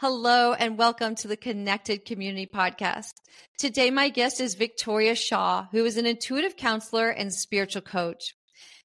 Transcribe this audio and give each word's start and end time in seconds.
Hello 0.00 0.54
and 0.54 0.78
welcome 0.78 1.14
to 1.16 1.28
the 1.28 1.36
Connected 1.36 2.06
Community 2.06 2.46
Podcast. 2.46 3.12
Today, 3.58 3.90
my 3.90 4.08
guest 4.08 4.40
is 4.40 4.54
Victoria 4.54 5.14
Shaw, 5.14 5.66
who 5.72 5.84
is 5.84 5.98
an 5.98 6.06
intuitive 6.06 6.56
counselor 6.56 7.10
and 7.10 7.30
spiritual 7.30 7.82
coach. 7.82 8.34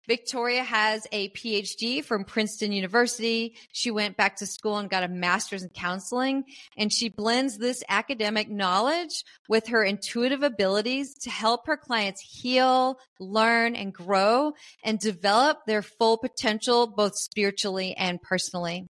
Victoria 0.09 0.61
has 0.61 1.07
a 1.13 1.29
PhD 1.29 2.03
from 2.03 2.25
Princeton 2.25 2.73
University. 2.73 3.55
She 3.71 3.91
went 3.91 4.17
back 4.17 4.35
to 4.35 4.45
school 4.45 4.77
and 4.77 4.89
got 4.89 5.03
a 5.03 5.07
master's 5.07 5.63
in 5.63 5.69
counseling, 5.69 6.43
and 6.75 6.91
she 6.91 7.07
blends 7.07 7.57
this 7.57 7.81
academic 7.87 8.49
knowledge 8.49 9.23
with 9.47 9.67
her 9.67 9.85
intuitive 9.85 10.43
abilities 10.43 11.13
to 11.19 11.29
help 11.29 11.65
her 11.67 11.77
clients 11.77 12.19
heal, 12.19 12.99
learn, 13.21 13.77
and 13.77 13.93
grow 13.93 14.51
and 14.83 14.99
develop 14.99 15.59
their 15.65 15.81
full 15.81 16.17
potential, 16.17 16.87
both 16.87 17.15
spiritually 17.15 17.95
and 17.95 18.21
personally. 18.21 18.89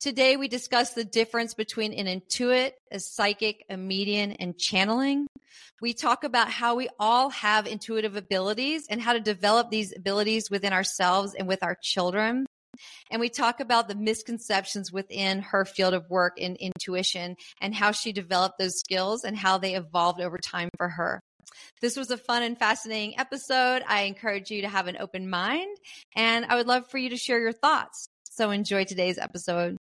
Today, 0.00 0.36
we 0.36 0.46
discuss 0.46 0.92
the 0.92 1.02
difference 1.02 1.54
between 1.54 1.92
an 1.92 2.06
intuit, 2.06 2.70
a 2.92 3.00
psychic, 3.00 3.64
a 3.68 3.76
medium, 3.76 4.36
and 4.38 4.56
channeling. 4.56 5.26
We 5.80 5.92
talk 5.92 6.22
about 6.22 6.48
how 6.48 6.76
we 6.76 6.88
all 7.00 7.30
have 7.30 7.66
intuitive 7.66 8.14
abilities 8.14 8.86
and 8.88 9.02
how 9.02 9.14
to 9.14 9.20
develop 9.20 9.70
these 9.70 9.92
abilities 9.96 10.52
within 10.52 10.72
ourselves 10.72 11.34
and 11.34 11.48
with 11.48 11.64
our 11.64 11.76
children. 11.82 12.46
And 13.10 13.18
we 13.18 13.28
talk 13.28 13.58
about 13.58 13.88
the 13.88 13.96
misconceptions 13.96 14.92
within 14.92 15.40
her 15.40 15.64
field 15.64 15.94
of 15.94 16.08
work 16.08 16.38
in 16.38 16.54
intuition 16.54 17.34
and 17.60 17.74
how 17.74 17.90
she 17.90 18.12
developed 18.12 18.58
those 18.60 18.78
skills 18.78 19.24
and 19.24 19.36
how 19.36 19.58
they 19.58 19.74
evolved 19.74 20.20
over 20.20 20.38
time 20.38 20.68
for 20.76 20.90
her. 20.90 21.18
This 21.80 21.96
was 21.96 22.12
a 22.12 22.16
fun 22.16 22.44
and 22.44 22.56
fascinating 22.56 23.18
episode. 23.18 23.82
I 23.88 24.02
encourage 24.02 24.52
you 24.52 24.62
to 24.62 24.68
have 24.68 24.86
an 24.86 24.98
open 25.00 25.28
mind 25.28 25.76
and 26.14 26.44
I 26.44 26.54
would 26.54 26.68
love 26.68 26.88
for 26.88 26.98
you 26.98 27.10
to 27.10 27.16
share 27.16 27.40
your 27.40 27.52
thoughts. 27.52 28.06
So 28.30 28.52
enjoy 28.52 28.84
today's 28.84 29.18
episode. 29.18 29.76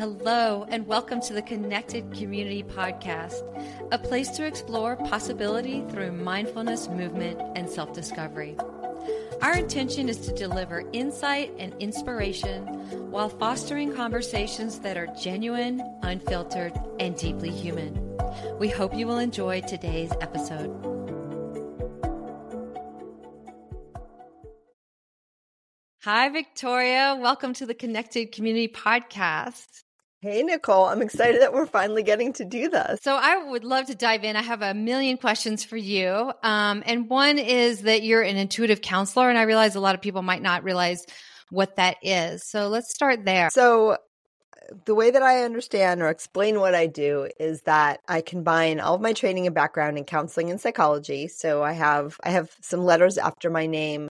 Hello, 0.00 0.66
and 0.70 0.86
welcome 0.86 1.20
to 1.20 1.34
the 1.34 1.42
Connected 1.42 2.10
Community 2.12 2.62
Podcast, 2.62 3.42
a 3.92 3.98
place 3.98 4.30
to 4.30 4.46
explore 4.46 4.96
possibility 4.96 5.84
through 5.90 6.12
mindfulness, 6.12 6.88
movement, 6.88 7.38
and 7.54 7.68
self 7.68 7.92
discovery. 7.92 8.56
Our 9.42 9.58
intention 9.58 10.08
is 10.08 10.16
to 10.20 10.32
deliver 10.32 10.84
insight 10.94 11.52
and 11.58 11.74
inspiration 11.80 12.62
while 13.10 13.28
fostering 13.28 13.94
conversations 13.94 14.78
that 14.78 14.96
are 14.96 15.08
genuine, 15.08 15.82
unfiltered, 16.02 16.72
and 16.98 17.14
deeply 17.14 17.50
human. 17.50 18.18
We 18.58 18.68
hope 18.68 18.94
you 18.96 19.06
will 19.06 19.18
enjoy 19.18 19.60
today's 19.60 20.12
episode. 20.22 20.89
Hi, 26.12 26.28
Victoria. 26.28 27.16
Welcome 27.16 27.54
to 27.54 27.66
the 27.66 27.72
Connected 27.72 28.32
Community 28.32 28.66
Podcast. 28.66 29.84
Hey, 30.20 30.42
Nicole. 30.42 30.86
I'm 30.86 31.02
excited 31.02 31.40
that 31.40 31.52
we're 31.52 31.66
finally 31.66 32.02
getting 32.02 32.32
to 32.32 32.44
do 32.44 32.68
this. 32.68 32.98
So, 33.00 33.14
I 33.14 33.36
would 33.44 33.62
love 33.62 33.86
to 33.86 33.94
dive 33.94 34.24
in. 34.24 34.34
I 34.34 34.42
have 34.42 34.60
a 34.60 34.74
million 34.74 35.18
questions 35.18 35.62
for 35.62 35.76
you. 35.76 36.32
Um, 36.42 36.82
and 36.84 37.08
one 37.08 37.38
is 37.38 37.82
that 37.82 38.02
you're 38.02 38.22
an 38.22 38.36
intuitive 38.36 38.80
counselor, 38.80 39.28
and 39.28 39.38
I 39.38 39.42
realize 39.42 39.76
a 39.76 39.80
lot 39.80 39.94
of 39.94 40.00
people 40.00 40.22
might 40.22 40.42
not 40.42 40.64
realize 40.64 41.06
what 41.50 41.76
that 41.76 41.98
is. 42.02 42.42
So, 42.44 42.66
let's 42.66 42.90
start 42.90 43.24
there. 43.24 43.48
So, 43.52 43.96
the 44.86 44.96
way 44.96 45.12
that 45.12 45.22
I 45.22 45.44
understand 45.44 46.02
or 46.02 46.08
explain 46.08 46.58
what 46.58 46.74
I 46.74 46.88
do 46.88 47.28
is 47.38 47.62
that 47.66 48.00
I 48.08 48.20
combine 48.20 48.80
all 48.80 48.96
of 48.96 49.00
my 49.00 49.12
training 49.12 49.46
and 49.46 49.54
background 49.54 49.96
in 49.96 50.02
counseling 50.02 50.50
and 50.50 50.60
psychology. 50.60 51.28
So 51.28 51.62
I 51.62 51.72
have 51.72 52.16
I 52.24 52.30
have 52.30 52.50
some 52.62 52.84
letters 52.84 53.16
after 53.16 53.48
my 53.48 53.66
name 53.66 54.08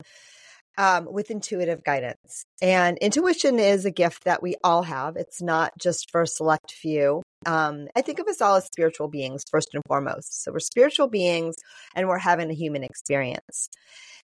um, 0.78 1.08
with 1.10 1.30
intuitive 1.30 1.84
guidance. 1.84 2.44
And 2.62 2.96
intuition 2.98 3.58
is 3.58 3.84
a 3.84 3.90
gift 3.90 4.24
that 4.24 4.42
we 4.42 4.54
all 4.62 4.84
have. 4.84 5.16
It's 5.16 5.42
not 5.42 5.72
just 5.78 6.10
for 6.10 6.22
a 6.22 6.26
select 6.26 6.72
few. 6.72 7.22
Um, 7.44 7.88
I 7.94 8.00
think 8.00 8.20
of 8.20 8.28
us 8.28 8.40
all 8.40 8.56
as 8.56 8.66
spiritual 8.66 9.08
beings, 9.08 9.42
first 9.50 9.74
and 9.74 9.82
foremost. 9.86 10.42
So 10.42 10.52
we're 10.52 10.60
spiritual 10.60 11.08
beings 11.08 11.56
and 11.94 12.08
we're 12.08 12.18
having 12.18 12.50
a 12.50 12.54
human 12.54 12.84
experience. 12.84 13.68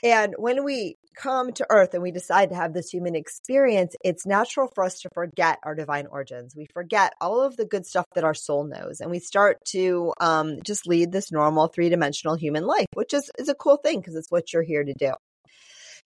And 0.02 0.34
when 0.36 0.62
we 0.62 0.96
come 1.16 1.52
to 1.54 1.66
earth 1.70 1.94
and 1.94 2.02
we 2.02 2.10
decide 2.10 2.50
to 2.50 2.54
have 2.54 2.74
this 2.74 2.90
human 2.90 3.16
experience, 3.16 3.96
it's 4.04 4.26
natural 4.26 4.68
for 4.74 4.84
us 4.84 5.00
to 5.00 5.08
forget 5.14 5.58
our 5.62 5.74
divine 5.74 6.06
origins. 6.06 6.54
We 6.54 6.66
forget 6.74 7.14
all 7.20 7.40
of 7.40 7.56
the 7.56 7.64
good 7.64 7.86
stuff 7.86 8.04
that 8.14 8.24
our 8.24 8.34
soul 8.34 8.64
knows 8.64 9.00
and 9.00 9.10
we 9.10 9.18
start 9.18 9.64
to 9.68 10.12
um, 10.20 10.58
just 10.64 10.86
lead 10.86 11.12
this 11.12 11.32
normal 11.32 11.68
three 11.68 11.88
dimensional 11.88 12.36
human 12.36 12.66
life, 12.66 12.86
which 12.92 13.14
is, 13.14 13.30
is 13.38 13.48
a 13.48 13.54
cool 13.54 13.78
thing 13.78 14.00
because 14.00 14.14
it's 14.14 14.30
what 14.30 14.52
you're 14.52 14.62
here 14.62 14.84
to 14.84 14.94
do. 14.94 15.12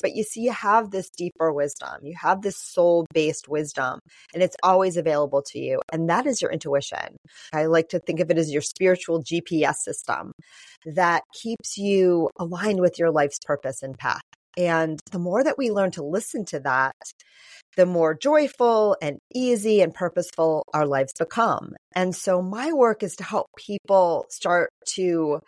But 0.04 0.14
you 0.14 0.22
see, 0.22 0.42
you 0.42 0.52
have 0.52 0.90
this 0.90 1.08
deeper 1.08 1.50
wisdom, 1.50 2.00
you 2.02 2.14
have 2.20 2.42
this 2.42 2.58
soul 2.58 3.06
based 3.14 3.48
wisdom, 3.48 4.00
and 4.34 4.42
it's 4.42 4.56
always 4.62 4.98
available 4.98 5.40
to 5.46 5.58
you. 5.58 5.80
And 5.90 6.10
that 6.10 6.26
is 6.26 6.42
your 6.42 6.52
intuition. 6.52 7.16
I 7.54 7.64
like 7.64 7.88
to 7.88 8.00
think 8.00 8.20
of 8.20 8.30
it 8.30 8.36
as 8.36 8.52
your 8.52 8.60
spiritual 8.60 9.22
GPS 9.22 9.76
system 9.76 10.32
that 10.84 11.22
keeps 11.32 11.78
you 11.78 12.28
aligned 12.38 12.80
with 12.80 12.98
your 12.98 13.10
life's 13.10 13.38
purpose 13.46 13.82
and 13.82 13.96
path. 13.96 14.20
And 14.58 15.00
the 15.10 15.18
more 15.18 15.42
that 15.42 15.56
we 15.56 15.70
learn 15.70 15.90
to 15.92 16.04
listen 16.04 16.44
to 16.46 16.60
that, 16.60 16.92
the 17.78 17.86
more 17.86 18.14
joyful 18.14 18.98
and 19.00 19.16
easy 19.34 19.80
and 19.80 19.94
purposeful 19.94 20.64
our 20.74 20.86
lives 20.86 21.14
become. 21.18 21.72
And 21.96 22.14
so 22.14 22.42
my 22.42 22.74
work 22.74 23.02
is 23.02 23.16
to 23.16 23.24
help 23.24 23.46
people 23.56 24.26
start 24.28 24.68
to 24.96 25.40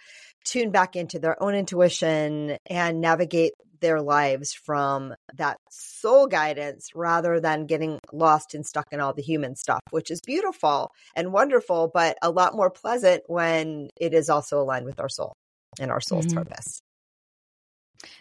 tune 0.45 0.71
back 0.71 0.97
into 0.97 1.19
their 1.19 1.41
own 1.43 1.55
intuition 1.55 2.57
and 2.67 3.01
navigate 3.01 3.53
their 3.81 4.01
lives 4.01 4.53
from 4.53 5.15
that 5.35 5.59
soul 5.71 6.27
guidance 6.27 6.91
rather 6.95 7.41
than 7.41 7.67
getting 7.67 7.99
lost 8.13 8.55
and 8.55 8.65
stuck 8.67 8.87
in 8.93 9.01
all 9.01 9.13
the 9.13 9.23
human 9.23 9.57
stuff, 9.57 9.81
which 9.91 10.11
is 10.11 10.21
beautiful 10.21 10.91
and 11.15 11.33
wonderful, 11.33 11.91
but 11.93 12.17
a 12.23 12.31
lot 12.31 12.55
more 12.55 12.71
pleasant 12.71 13.23
when 13.27 13.89
it 14.01 14.15
is 14.15 14.31
also 14.31 14.61
aligned 14.61 14.87
with 14.87 15.01
our 15.01 15.09
soul 15.09 15.35
and 15.81 15.91
our 15.91 16.01
soul's 16.01 16.27
mm-hmm. 16.27 16.39
purpose. 16.39 16.81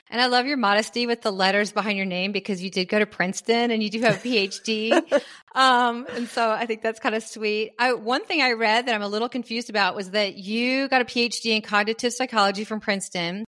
And 0.10 0.22
I 0.22 0.28
love 0.28 0.46
your 0.46 0.58
modesty 0.58 1.08
with 1.08 1.22
the 1.22 1.32
letters 1.32 1.72
behind 1.72 1.98
your 1.98 2.06
name 2.06 2.32
because 2.32 2.62
you 2.62 2.70
did 2.70 2.86
go 2.86 3.00
to 3.00 3.06
Princeton 3.06 3.72
and 3.72 3.82
you 3.82 3.90
do 3.90 4.02
have 4.02 4.24
a 4.24 4.28
PhD. 4.28 4.92
um, 5.56 6.06
and 6.16 6.28
so 6.28 6.50
I 6.50 6.66
think 6.66 6.82
that's 6.82 7.00
kind 7.00 7.16
of 7.16 7.24
sweet. 7.24 7.72
I, 7.80 7.94
one 7.94 8.24
thing 8.26 8.42
I 8.42 8.52
read 8.52 8.86
that 8.86 8.96
I'm 8.96 9.02
a 9.02 9.08
little 9.08 9.30
confused 9.30 9.70
about 9.70 9.96
was 9.96 10.12
that 10.12 10.36
you 10.36 10.88
got 10.88 11.02
a 11.02 11.06
PhD 11.06 11.56
in 11.56 11.62
cognitive 11.62 12.14
psychology 12.14 12.64
from 12.64 12.80
Princeton. 12.80 13.46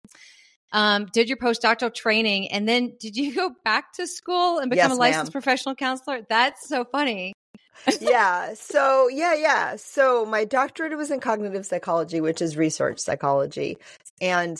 Um, 0.73 1.07
did 1.13 1.29
your 1.29 1.37
postdoctoral 1.37 1.93
training, 1.93 2.51
and 2.51 2.67
then 2.67 2.93
did 2.99 3.15
you 3.15 3.33
go 3.33 3.51
back 3.63 3.93
to 3.93 4.07
school 4.07 4.59
and 4.59 4.69
become 4.69 4.89
yes, 4.89 4.97
a 4.97 4.99
licensed 4.99 5.29
ma'am. 5.29 5.31
professional 5.31 5.75
counselor? 5.75 6.21
That's 6.27 6.67
so 6.67 6.83
funny. 6.85 7.33
yeah. 8.01 8.53
So, 8.55 9.07
yeah, 9.07 9.33
yeah. 9.33 9.75
So, 9.77 10.25
my 10.25 10.45
doctorate 10.45 10.97
was 10.97 11.11
in 11.11 11.19
cognitive 11.19 11.65
psychology, 11.65 12.21
which 12.21 12.41
is 12.41 12.57
research 12.57 12.99
psychology. 12.99 13.77
And 14.19 14.57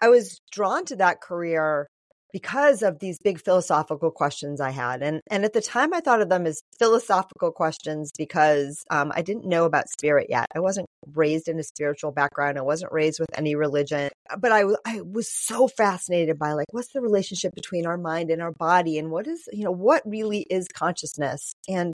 I 0.00 0.08
was 0.08 0.40
drawn 0.50 0.84
to 0.86 0.96
that 0.96 1.20
career 1.20 1.88
because 2.34 2.82
of 2.82 2.98
these 2.98 3.16
big 3.20 3.40
philosophical 3.40 4.10
questions 4.10 4.60
I 4.60 4.70
had. 4.70 5.04
And, 5.04 5.20
and 5.30 5.44
at 5.44 5.52
the 5.52 5.60
time, 5.60 5.94
I 5.94 6.00
thought 6.00 6.20
of 6.20 6.28
them 6.28 6.46
as 6.46 6.64
philosophical 6.80 7.52
questions 7.52 8.10
because 8.18 8.84
um, 8.90 9.12
I 9.14 9.22
didn't 9.22 9.46
know 9.46 9.66
about 9.66 9.88
spirit 9.88 10.26
yet. 10.28 10.46
I 10.52 10.58
wasn't 10.58 10.88
raised 11.14 11.46
in 11.46 11.60
a 11.60 11.62
spiritual 11.62 12.10
background. 12.10 12.58
I 12.58 12.62
wasn't 12.62 12.92
raised 12.92 13.20
with 13.20 13.30
any 13.38 13.54
religion, 13.54 14.10
but 14.36 14.50
I, 14.50 14.64
I 14.84 15.00
was 15.02 15.28
so 15.30 15.68
fascinated 15.68 16.36
by 16.36 16.54
like, 16.54 16.66
what's 16.72 16.92
the 16.92 17.00
relationship 17.00 17.54
between 17.54 17.86
our 17.86 17.96
mind 17.96 18.30
and 18.30 18.42
our 18.42 18.50
body? 18.50 18.98
And 18.98 19.12
what 19.12 19.28
is, 19.28 19.48
you 19.52 19.62
know, 19.62 19.70
what 19.70 20.02
really 20.04 20.40
is 20.50 20.66
consciousness? 20.66 21.54
And 21.68 21.92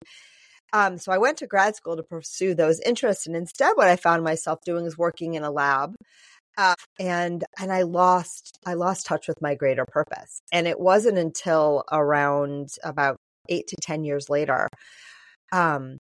um, 0.73 0.97
so 0.97 1.13
I 1.13 1.19
went 1.19 1.37
to 1.39 1.47
grad 1.47 1.77
school 1.77 1.97
to 1.99 2.03
pursue 2.03 2.55
those 2.55 2.81
interests. 2.81 3.27
And 3.27 3.37
instead, 3.37 3.73
what 3.75 3.89
I 3.89 3.97
found 3.97 4.25
myself 4.25 4.61
doing 4.65 4.87
is 4.87 4.97
working 4.97 5.35
in 5.35 5.43
a 5.43 5.51
lab 5.51 5.97
uh, 6.57 6.75
and 6.99 7.45
and 7.59 7.73
I 7.73 7.83
lost 7.83 8.59
I 8.67 8.75
lost 8.75 9.07
touch 9.07 9.29
with 9.29 9.41
my 9.41 9.55
greater 9.55 9.87
purpose. 9.87 10.41
And 10.53 10.67
it 10.67 10.79
wasn't 10.79 11.19
until 11.19 11.85
around 11.91 12.69
about 12.85 13.17
eight 13.49 13.67
to 13.69 13.77
ten 13.83 14.05
years 14.05 14.29
later, 14.29 14.69
um, 15.53 15.99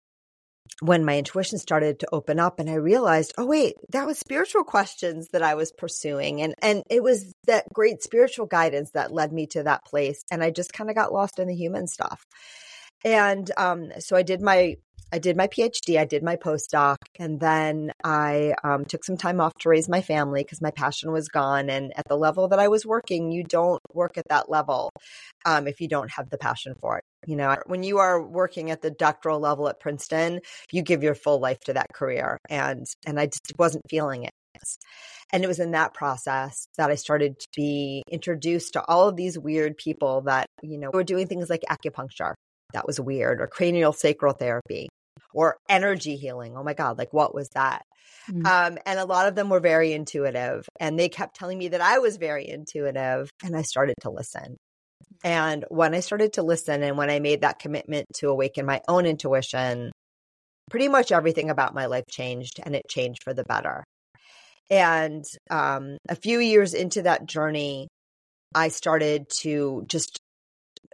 when 0.82 1.04
my 1.04 1.18
intuition 1.18 1.58
started 1.58 2.00
to 2.00 2.08
open 2.12 2.40
up 2.40 2.60
and 2.60 2.70
I 2.70 2.76
realized, 2.76 3.34
oh 3.38 3.46
wait, 3.46 3.76
that 3.92 4.06
was 4.06 4.18
spiritual 4.18 4.64
questions 4.64 5.28
that 5.34 5.44
I 5.44 5.56
was 5.56 5.72
pursuing. 5.72 6.42
And 6.42 6.54
and 6.62 6.84
it 6.90 7.04
was 7.04 7.34
that 7.48 7.66
great 7.74 8.02
spiritual 8.02 8.46
guidance 8.46 8.92
that 8.92 9.14
led 9.14 9.34
me 9.34 9.48
to 9.48 9.64
that 9.64 9.86
place. 9.86 10.22
And 10.32 10.44
I 10.44 10.52
just 10.52 10.74
kind 10.74 10.90
of 10.90 10.96
got 10.96 11.14
lost 11.14 11.40
in 11.40 11.48
the 11.48 11.56
human 11.56 11.88
stuff. 11.88 12.24
And 13.04 13.50
um, 13.58 13.92
so 14.00 14.16
I 14.16 14.24
did 14.24 14.42
my 14.42 14.76
I 15.12 15.18
did 15.18 15.36
my 15.36 15.48
PhD, 15.48 16.00
I 16.00 16.06
did 16.06 16.24
my 16.24 16.36
postdoc, 16.36 16.98
and 17.18 17.40
then 17.40 17.92
I 18.04 18.54
um, 18.64 18.86
took 18.86 19.04
some 19.04 19.18
time 19.18 19.42
off 19.42 19.54
to 19.62 19.70
raise 19.70 19.90
my 19.90 20.02
family 20.02 20.44
because 20.44 20.62
my 20.62 20.72
passion 20.72 21.12
was 21.12 21.28
gone. 21.28 21.70
And 21.70 21.92
at 21.98 22.08
the 22.08 22.16
level 22.16 22.48
that 22.50 22.60
I 22.60 22.68
was 22.68 22.86
working, 22.86 23.32
you 23.32 23.44
don't 23.44 23.82
work 23.94 24.18
at 24.18 24.28
that 24.30 24.50
level 24.50 24.92
um, 25.46 25.68
if 25.68 25.82
you 25.82 25.88
don't 25.88 26.12
have 26.12 26.30
the 26.30 26.38
passion 26.38 26.76
for 26.80 26.98
it. 26.98 27.04
You 27.26 27.36
know, 27.36 27.58
when 27.66 27.84
you 27.84 27.98
are 27.98 28.22
working 28.22 28.70
at 28.72 28.82
the 28.82 28.92
doctoral 28.92 29.40
level 29.40 29.68
at 29.68 29.80
Princeton, 29.80 30.42
you 30.72 30.84
give 30.84 31.02
your 31.02 31.16
full 31.16 31.40
life 31.40 31.60
to 31.62 31.74
that 31.74 31.88
career, 31.94 32.38
and 32.50 32.86
and 33.06 33.20
I 33.20 33.26
just 33.28 33.54
wasn't 33.58 33.90
feeling 33.90 34.24
it. 34.24 34.32
And 35.32 35.44
it 35.44 35.48
was 35.48 35.60
in 35.60 35.72
that 35.72 35.94
process 35.94 36.68
that 36.78 36.90
I 36.90 36.96
started 36.96 37.40
to 37.40 37.48
be 37.56 38.04
introduced 38.12 38.74
to 38.74 38.84
all 38.86 39.08
of 39.08 39.16
these 39.16 39.40
weird 39.40 39.78
people 39.78 40.22
that, 40.22 40.48
you 40.62 40.78
know, 40.78 40.90
were 40.94 41.04
doing 41.04 41.28
things 41.28 41.50
like 41.50 41.64
acupuncture. 41.70 42.34
That 42.74 42.86
was 42.86 43.00
weird, 43.00 43.42
or 43.42 43.48
cranial 43.48 43.94
sacral 43.94 44.34
therapy, 44.34 44.90
or 45.34 45.58
energy 45.68 46.16
healing. 46.16 46.56
Oh 46.58 46.64
my 46.64 46.74
God, 46.74 46.98
like 46.98 47.14
what 47.14 47.34
was 47.34 47.50
that? 47.50 47.84
Mm-hmm. 48.30 48.46
Um, 48.46 48.78
and 48.86 49.00
a 49.00 49.06
lot 49.06 49.28
of 49.28 49.36
them 49.36 49.50
were 49.50 49.60
very 49.60 49.94
intuitive, 49.94 50.68
and 50.80 50.98
they 51.00 51.10
kept 51.10 51.36
telling 51.36 51.58
me 51.58 51.70
that 51.70 51.82
I 51.82 52.00
was 52.00 52.18
very 52.18 52.48
intuitive, 52.48 53.30
and 53.44 53.56
I 53.56 53.62
started 53.64 53.96
to 54.02 54.12
listen. 54.12 54.58
And 55.24 55.66
when 55.70 55.94
I 55.94 56.00
started 56.00 56.34
to 56.34 56.44
listen, 56.44 56.84
and 56.84 56.98
when 56.98 57.10
I 57.10 57.20
made 57.20 57.42
that 57.42 57.60
commitment 57.60 58.06
to 58.16 58.30
awaken 58.30 58.66
my 58.66 58.82
own 58.88 59.06
intuition, 59.06 59.92
pretty 60.70 60.88
much 60.88 61.12
everything 61.12 61.50
about 61.50 61.74
my 61.74 61.88
life 61.88 62.06
changed, 62.10 62.60
and 62.64 62.76
it 62.76 62.88
changed 62.90 63.24
for 63.24 63.34
the 63.34 63.44
better. 63.44 63.84
And 64.70 65.26
um, 65.50 65.98
a 66.08 66.16
few 66.16 66.40
years 66.40 66.74
into 66.74 67.04
that 67.04 67.26
journey, 67.26 67.88
I 68.54 68.70
started 68.70 69.28
to 69.42 69.84
just 69.88 70.20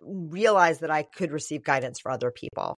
realize 0.01 0.79
that 0.79 0.91
I 0.91 1.03
could 1.03 1.31
receive 1.31 1.63
guidance 1.63 1.99
for 1.99 2.11
other 2.11 2.31
people 2.31 2.75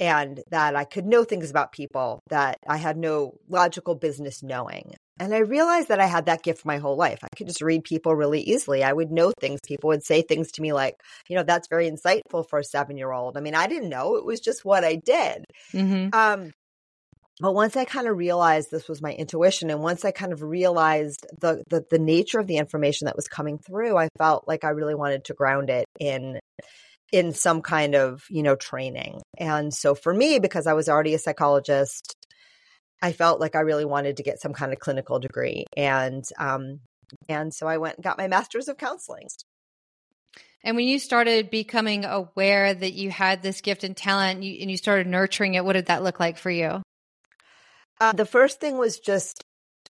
and 0.00 0.40
that 0.50 0.74
I 0.76 0.84
could 0.84 1.06
know 1.06 1.24
things 1.24 1.50
about 1.50 1.72
people 1.72 2.20
that 2.28 2.58
I 2.66 2.76
had 2.76 2.96
no 2.96 3.38
logical 3.48 3.94
business 3.94 4.42
knowing. 4.42 4.94
And 5.20 5.34
I 5.34 5.38
realized 5.38 5.88
that 5.88 6.00
I 6.00 6.06
had 6.06 6.26
that 6.26 6.42
gift 6.42 6.64
my 6.64 6.78
whole 6.78 6.96
life. 6.96 7.20
I 7.22 7.28
could 7.36 7.46
just 7.46 7.62
read 7.62 7.84
people 7.84 8.16
really 8.16 8.40
easily. 8.40 8.82
I 8.82 8.92
would 8.92 9.12
know 9.12 9.32
things. 9.38 9.60
People 9.66 9.88
would 9.88 10.04
say 10.04 10.22
things 10.22 10.50
to 10.52 10.62
me 10.62 10.72
like, 10.72 10.96
you 11.28 11.36
know, 11.36 11.44
that's 11.44 11.68
very 11.68 11.88
insightful 11.88 12.48
for 12.48 12.58
a 12.58 12.64
seven 12.64 12.96
year 12.96 13.12
old. 13.12 13.36
I 13.36 13.40
mean, 13.40 13.54
I 13.54 13.66
didn't 13.66 13.90
know. 13.90 14.16
It 14.16 14.24
was 14.24 14.40
just 14.40 14.64
what 14.64 14.84
I 14.84 14.96
did. 14.96 15.44
Mm-hmm. 15.72 16.08
Um, 16.12 16.52
but 17.40 17.54
once 17.54 17.76
I 17.76 17.84
kind 17.84 18.08
of 18.08 18.16
realized 18.16 18.70
this 18.70 18.88
was 18.88 19.02
my 19.02 19.12
intuition, 19.12 19.70
and 19.70 19.80
once 19.80 20.04
I 20.04 20.10
kind 20.10 20.32
of 20.32 20.42
realized 20.42 21.26
the, 21.40 21.64
the 21.68 21.84
the 21.90 21.98
nature 21.98 22.38
of 22.38 22.46
the 22.46 22.58
information 22.58 23.06
that 23.06 23.16
was 23.16 23.26
coming 23.26 23.58
through, 23.58 23.96
I 23.96 24.08
felt 24.18 24.46
like 24.46 24.64
I 24.64 24.70
really 24.70 24.94
wanted 24.94 25.24
to 25.24 25.34
ground 25.34 25.70
it 25.70 25.86
in 25.98 26.38
in 27.12 27.32
some 27.32 27.62
kind 27.62 27.94
of 27.94 28.24
you 28.30 28.42
know 28.42 28.56
training. 28.56 29.20
And 29.38 29.72
so 29.72 29.94
for 29.94 30.12
me, 30.12 30.38
because 30.38 30.66
I 30.66 30.72
was 30.72 30.88
already 30.88 31.14
a 31.14 31.18
psychologist, 31.18 32.16
I 33.00 33.12
felt 33.12 33.40
like 33.40 33.54
I 33.54 33.60
really 33.60 33.84
wanted 33.84 34.16
to 34.16 34.22
get 34.22 34.40
some 34.40 34.52
kind 34.52 34.72
of 34.72 34.78
clinical 34.78 35.20
degree, 35.20 35.64
and 35.76 36.24
um, 36.38 36.80
and 37.28 37.54
so 37.54 37.66
I 37.66 37.78
went 37.78 37.96
and 37.96 38.04
got 38.04 38.18
my 38.18 38.28
master's 38.28 38.68
of 38.68 38.78
counseling. 38.78 39.28
And 40.64 40.76
when 40.76 40.86
you 40.86 40.98
started 41.00 41.50
becoming 41.50 42.04
aware 42.04 42.72
that 42.72 42.92
you 42.92 43.10
had 43.10 43.42
this 43.42 43.60
gift 43.60 43.82
and 43.82 43.96
talent, 43.96 44.36
and 44.36 44.44
you, 44.44 44.58
and 44.60 44.70
you 44.70 44.76
started 44.76 45.08
nurturing 45.08 45.54
it, 45.54 45.64
what 45.64 45.72
did 45.72 45.86
that 45.86 46.04
look 46.04 46.20
like 46.20 46.38
for 46.38 46.50
you? 46.50 46.82
Uh, 48.00 48.12
the 48.12 48.24
first 48.24 48.60
thing 48.60 48.78
was 48.78 48.98
just 48.98 49.44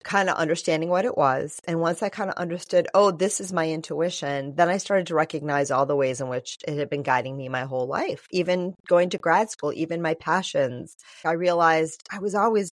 kind 0.04 0.30
of 0.30 0.36
understanding 0.36 0.88
what 0.88 1.04
it 1.04 1.16
was. 1.16 1.60
And 1.66 1.80
once 1.80 2.02
I 2.02 2.08
kind 2.08 2.30
of 2.30 2.36
understood, 2.36 2.88
oh, 2.94 3.10
this 3.10 3.40
is 3.40 3.52
my 3.52 3.68
intuition, 3.70 4.54
then 4.54 4.68
I 4.68 4.78
started 4.78 5.06
to 5.08 5.14
recognize 5.14 5.70
all 5.70 5.86
the 5.86 5.96
ways 5.96 6.20
in 6.20 6.28
which 6.28 6.58
it 6.66 6.76
had 6.76 6.90
been 6.90 7.02
guiding 7.02 7.36
me 7.36 7.48
my 7.48 7.64
whole 7.64 7.86
life, 7.86 8.26
even 8.30 8.74
going 8.88 9.10
to 9.10 9.18
grad 9.18 9.50
school, 9.50 9.72
even 9.74 10.02
my 10.02 10.14
passions. 10.14 10.96
I 11.24 11.32
realized 11.32 12.02
I 12.10 12.18
was 12.18 12.34
always 12.34 12.70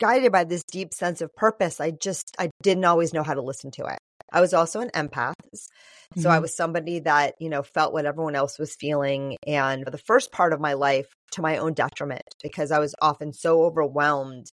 guided 0.00 0.32
by 0.32 0.44
this 0.44 0.64
deep 0.64 0.94
sense 0.94 1.20
of 1.20 1.34
purpose. 1.34 1.80
I 1.80 1.90
just, 1.90 2.34
I 2.38 2.50
didn't 2.62 2.84
always 2.84 3.12
know 3.12 3.22
how 3.22 3.34
to 3.34 3.42
listen 3.42 3.70
to 3.72 3.86
it. 3.86 3.98
I 4.32 4.40
was 4.40 4.54
also 4.54 4.80
an 4.80 4.90
empath. 4.90 5.34
So 6.14 6.20
mm-hmm. 6.20 6.28
I 6.28 6.38
was 6.40 6.54
somebody 6.54 7.00
that, 7.00 7.34
you 7.38 7.48
know, 7.48 7.62
felt 7.62 7.92
what 7.92 8.04
everyone 8.04 8.34
else 8.34 8.58
was 8.58 8.74
feeling. 8.74 9.36
And 9.46 9.84
for 9.84 9.90
the 9.90 9.98
first 9.98 10.32
part 10.32 10.52
of 10.52 10.60
my 10.60 10.74
life, 10.74 11.06
to 11.32 11.42
my 11.42 11.58
own 11.58 11.72
detriment, 11.72 12.24
because 12.42 12.70
I 12.70 12.78
was 12.78 12.94
often 13.00 13.32
so 13.32 13.62
overwhelmed 13.64 14.46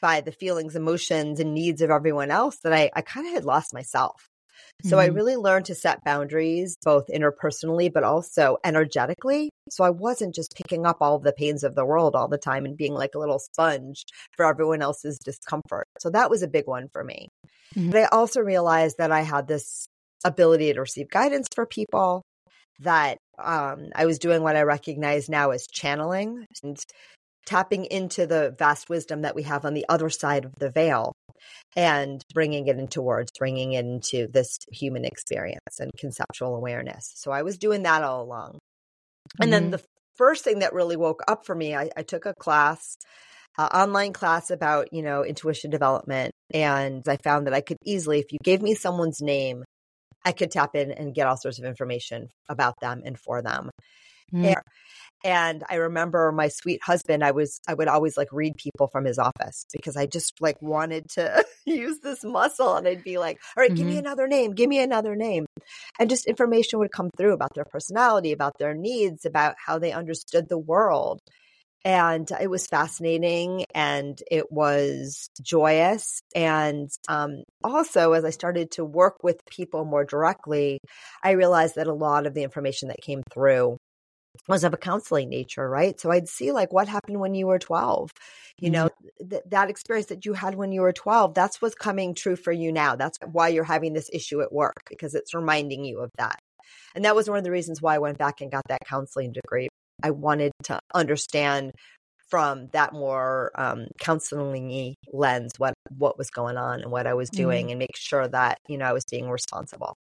by 0.00 0.20
the 0.20 0.32
feelings, 0.32 0.74
emotions, 0.74 1.38
and 1.38 1.54
needs 1.54 1.82
of 1.82 1.90
everyone 1.90 2.30
else 2.30 2.58
that 2.64 2.72
I, 2.72 2.90
I 2.94 3.02
kind 3.02 3.26
of 3.28 3.34
had 3.34 3.44
lost 3.44 3.72
myself. 3.72 4.28
So 4.82 4.96
mm-hmm. 4.96 5.00
I 5.00 5.14
really 5.14 5.36
learned 5.36 5.66
to 5.66 5.74
set 5.74 6.04
boundaries, 6.04 6.76
both 6.84 7.06
interpersonally, 7.08 7.92
but 7.92 8.04
also 8.04 8.58
energetically. 8.64 9.50
So 9.70 9.84
I 9.84 9.90
wasn't 9.90 10.34
just 10.34 10.54
picking 10.54 10.86
up 10.86 10.98
all 11.00 11.18
the 11.18 11.32
pains 11.32 11.64
of 11.64 11.74
the 11.74 11.84
world 11.84 12.14
all 12.14 12.28
the 12.28 12.38
time 12.38 12.64
and 12.64 12.76
being 12.76 12.94
like 12.94 13.14
a 13.14 13.18
little 13.18 13.38
sponge 13.38 14.04
for 14.36 14.46
everyone 14.46 14.82
else's 14.82 15.18
discomfort. 15.18 15.86
So 16.00 16.10
that 16.10 16.30
was 16.30 16.42
a 16.42 16.48
big 16.48 16.66
one 16.66 16.88
for 16.92 17.02
me. 17.02 17.28
Mm-hmm. 17.74 17.90
But 17.90 18.00
I 18.02 18.04
also 18.06 18.40
realized 18.40 18.96
that 18.98 19.12
I 19.12 19.22
had 19.22 19.48
this 19.48 19.86
ability 20.24 20.72
to 20.72 20.80
receive 20.80 21.08
guidance 21.10 21.48
for 21.54 21.66
people, 21.66 22.22
that 22.80 23.18
um, 23.38 23.88
I 23.94 24.06
was 24.06 24.18
doing 24.18 24.42
what 24.42 24.56
I 24.56 24.62
recognize 24.62 25.28
now 25.28 25.50
as 25.50 25.66
channeling 25.66 26.46
and 26.62 26.78
tapping 27.46 27.84
into 27.86 28.26
the 28.26 28.54
vast 28.58 28.88
wisdom 28.88 29.22
that 29.22 29.34
we 29.34 29.42
have 29.42 29.64
on 29.64 29.74
the 29.74 29.86
other 29.88 30.10
side 30.10 30.44
of 30.44 30.54
the 30.58 30.70
veil 30.70 31.12
and 31.76 32.22
bringing 32.32 32.66
it 32.68 32.78
into 32.78 33.02
words, 33.02 33.30
bringing 33.38 33.72
it 33.72 33.84
into 33.84 34.28
this 34.28 34.58
human 34.72 35.04
experience 35.04 35.78
and 35.78 35.90
conceptual 35.98 36.54
awareness. 36.54 37.12
So 37.16 37.30
I 37.30 37.42
was 37.42 37.58
doing 37.58 37.82
that 37.82 38.02
all 38.02 38.22
along. 38.22 38.58
And 39.40 39.50
mm-hmm. 39.50 39.50
then 39.50 39.70
the 39.70 39.82
first 40.16 40.44
thing 40.44 40.60
that 40.60 40.72
really 40.72 40.96
woke 40.96 41.22
up 41.26 41.44
for 41.44 41.54
me, 41.54 41.74
I, 41.74 41.90
I 41.96 42.02
took 42.02 42.26
a 42.26 42.34
class, 42.34 42.96
uh, 43.58 43.68
online 43.72 44.12
class 44.12 44.50
about, 44.50 44.92
you 44.92 45.02
know, 45.02 45.24
intuition 45.24 45.70
development. 45.70 46.32
And 46.52 47.02
I 47.08 47.16
found 47.16 47.46
that 47.46 47.54
I 47.54 47.60
could 47.60 47.78
easily, 47.84 48.20
if 48.20 48.32
you 48.32 48.38
gave 48.42 48.62
me 48.62 48.74
someone's 48.74 49.20
name, 49.20 49.64
I 50.24 50.32
could 50.32 50.50
tap 50.50 50.74
in 50.74 50.90
and 50.90 51.14
get 51.14 51.26
all 51.26 51.36
sorts 51.36 51.58
of 51.58 51.64
information 51.64 52.28
about 52.48 52.74
them 52.80 53.02
and 53.04 53.18
for 53.18 53.42
them. 53.42 53.70
Mm. 54.32 54.46
And 54.46 54.56
I 55.24 55.76
remember 55.76 56.30
my 56.32 56.48
sweet 56.48 56.82
husband, 56.82 57.24
I 57.24 57.30
was, 57.30 57.60
I 57.66 57.74
would 57.74 57.88
always 57.88 58.16
like 58.16 58.28
read 58.30 58.56
people 58.56 58.88
from 58.88 59.06
his 59.06 59.18
office 59.18 59.64
because 59.72 59.96
I 59.96 60.06
just 60.06 60.40
like 60.40 60.60
wanted 60.60 61.08
to 61.10 61.44
use 61.66 62.00
this 62.00 62.22
muscle. 62.22 62.76
And 62.76 62.86
I'd 62.86 63.04
be 63.04 63.18
like, 63.18 63.38
all 63.56 63.62
right, 63.62 63.70
mm-hmm. 63.70 63.76
give 63.76 63.86
me 63.86 63.92
mm-hmm. 63.94 64.06
another 64.06 64.28
name, 64.28 64.52
give 64.52 64.68
me 64.68 64.80
another 64.80 65.16
name. 65.16 65.46
And 65.98 66.10
just 66.10 66.26
information 66.26 66.78
would 66.78 66.92
come 66.92 67.10
through 67.16 67.32
about 67.32 67.54
their 67.54 67.64
personality, 67.64 68.32
about 68.32 68.58
their 68.58 68.74
needs, 68.74 69.24
about 69.24 69.54
how 69.64 69.78
they 69.78 69.92
understood 69.92 70.48
the 70.48 70.58
world. 70.58 71.20
And 71.86 72.26
it 72.40 72.48
was 72.48 72.66
fascinating 72.66 73.66
and 73.74 74.18
it 74.30 74.50
was 74.50 75.28
joyous. 75.42 76.20
And 76.34 76.88
um, 77.08 77.42
also, 77.62 78.12
as 78.12 78.24
I 78.24 78.30
started 78.30 78.70
to 78.72 78.86
work 78.86 79.16
with 79.22 79.36
people 79.50 79.84
more 79.84 80.04
directly, 80.04 80.78
I 81.22 81.32
realized 81.32 81.74
that 81.74 81.86
a 81.86 81.92
lot 81.92 82.26
of 82.26 82.32
the 82.32 82.42
information 82.42 82.88
that 82.88 83.02
came 83.02 83.22
through 83.34 83.76
was 84.48 84.64
of 84.64 84.74
a 84.74 84.78
counseling 84.78 85.28
nature, 85.28 85.68
right? 85.68 85.98
So 85.98 86.10
I'd 86.10 86.28
see 86.28 86.52
like 86.52 86.72
what 86.72 86.88
happened 86.88 87.20
when 87.20 87.34
you 87.34 87.46
were 87.46 87.58
12. 87.58 88.10
You 88.60 88.70
know, 88.70 88.86
mm-hmm. 88.86 89.28
th- 89.30 89.42
that 89.46 89.70
experience 89.70 90.06
that 90.08 90.24
you 90.24 90.32
had 90.32 90.54
when 90.54 90.70
you 90.70 90.82
were 90.82 90.92
12, 90.92 91.34
that's 91.34 91.60
what's 91.60 91.74
coming 91.74 92.14
true 92.14 92.36
for 92.36 92.52
you 92.52 92.70
now. 92.70 92.94
That's 92.94 93.18
why 93.32 93.48
you're 93.48 93.64
having 93.64 93.94
this 93.94 94.10
issue 94.12 94.42
at 94.42 94.52
work 94.52 94.84
because 94.88 95.14
it's 95.14 95.34
reminding 95.34 95.84
you 95.84 96.00
of 96.00 96.10
that. 96.18 96.38
And 96.94 97.04
that 97.04 97.16
was 97.16 97.28
one 97.28 97.38
of 97.38 97.44
the 97.44 97.50
reasons 97.50 97.82
why 97.82 97.96
I 97.96 97.98
went 97.98 98.18
back 98.18 98.40
and 98.40 98.50
got 98.50 98.62
that 98.68 98.86
counseling 98.86 99.32
degree. 99.32 99.68
I 100.02 100.10
wanted 100.10 100.52
to 100.64 100.78
understand 100.94 101.72
from 102.28 102.68
that 102.72 102.92
more 102.92 103.50
um, 103.54 103.86
counseling 103.98 104.94
lens 105.12 105.52
what 105.58 105.74
what 105.96 106.18
was 106.18 106.30
going 106.30 106.56
on 106.56 106.80
and 106.80 106.90
what 106.90 107.06
I 107.06 107.14
was 107.14 107.30
doing 107.30 107.66
mm-hmm. 107.66 107.70
and 107.70 107.78
make 107.78 107.96
sure 107.96 108.26
that 108.28 108.58
you 108.68 108.78
know 108.78 108.86
I 108.86 108.92
was 108.92 109.04
being 109.10 109.28
responsible. 109.28 109.94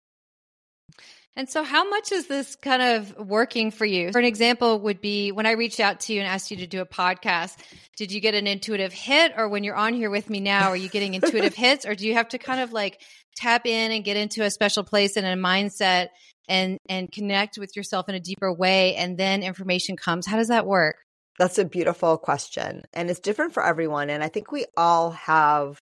And 1.38 1.50
so, 1.50 1.64
how 1.64 1.88
much 1.90 2.12
is 2.12 2.28
this 2.28 2.58
kind 2.58 2.82
of 2.82 3.18
working 3.18 3.72
for 3.72 3.86
you? 3.86 4.12
For 4.12 4.20
an 4.20 4.26
example, 4.26 4.80
would 4.80 5.00
be 5.00 5.32
when 5.32 5.46
I 5.46 5.52
reached 5.52 5.80
out 5.80 6.02
to 6.02 6.14
you 6.14 6.20
and 6.20 6.28
asked 6.28 6.52
you 6.52 6.58
to 6.58 6.68
do 6.68 6.82
a 6.82 6.86
podcast, 6.86 7.58
did 7.96 8.12
you 8.12 8.20
get 8.20 8.36
an 8.36 8.48
intuitive 8.48 8.92
hit? 8.92 9.34
Or 9.38 9.48
when 9.48 9.64
you're 9.64 9.76
on 9.76 9.94
here 9.94 10.10
with 10.10 10.30
me 10.30 10.42
now, 10.42 10.70
are 10.70 10.76
you 10.76 10.90
getting 10.90 11.14
intuitive 11.14 11.54
hits? 11.56 11.86
Or 11.86 11.96
do 11.96 12.06
you 12.06 12.16
have 12.16 12.30
to 12.30 12.38
kind 12.38 12.60
of 12.60 12.74
like 12.74 13.02
tap 13.38 13.66
in 13.66 13.92
and 13.92 14.04
get 14.04 14.18
into 14.18 14.44
a 14.44 14.52
special 14.52 14.84
place 14.84 15.16
and 15.16 15.26
a 15.26 15.42
mindset 15.42 16.10
and, 16.50 16.78
and 16.90 17.10
connect 17.10 17.58
with 17.58 17.78
yourself 17.78 18.10
in 18.10 18.16
a 18.16 18.20
deeper 18.20 18.54
way? 18.54 18.96
And 18.96 19.18
then 19.18 19.42
information 19.42 19.96
comes. 19.96 20.28
How 20.28 20.36
does 20.36 20.50
that 20.50 20.66
work? 20.66 20.98
That's 21.40 21.58
a 21.58 21.66
beautiful 21.66 22.18
question. 22.18 22.84
And 22.92 23.10
it's 23.10 23.22
different 23.22 23.54
for 23.54 23.64
everyone. 23.64 24.10
And 24.10 24.22
I 24.22 24.28
think 24.28 24.52
we 24.52 24.66
all 24.76 25.12
have 25.12 25.80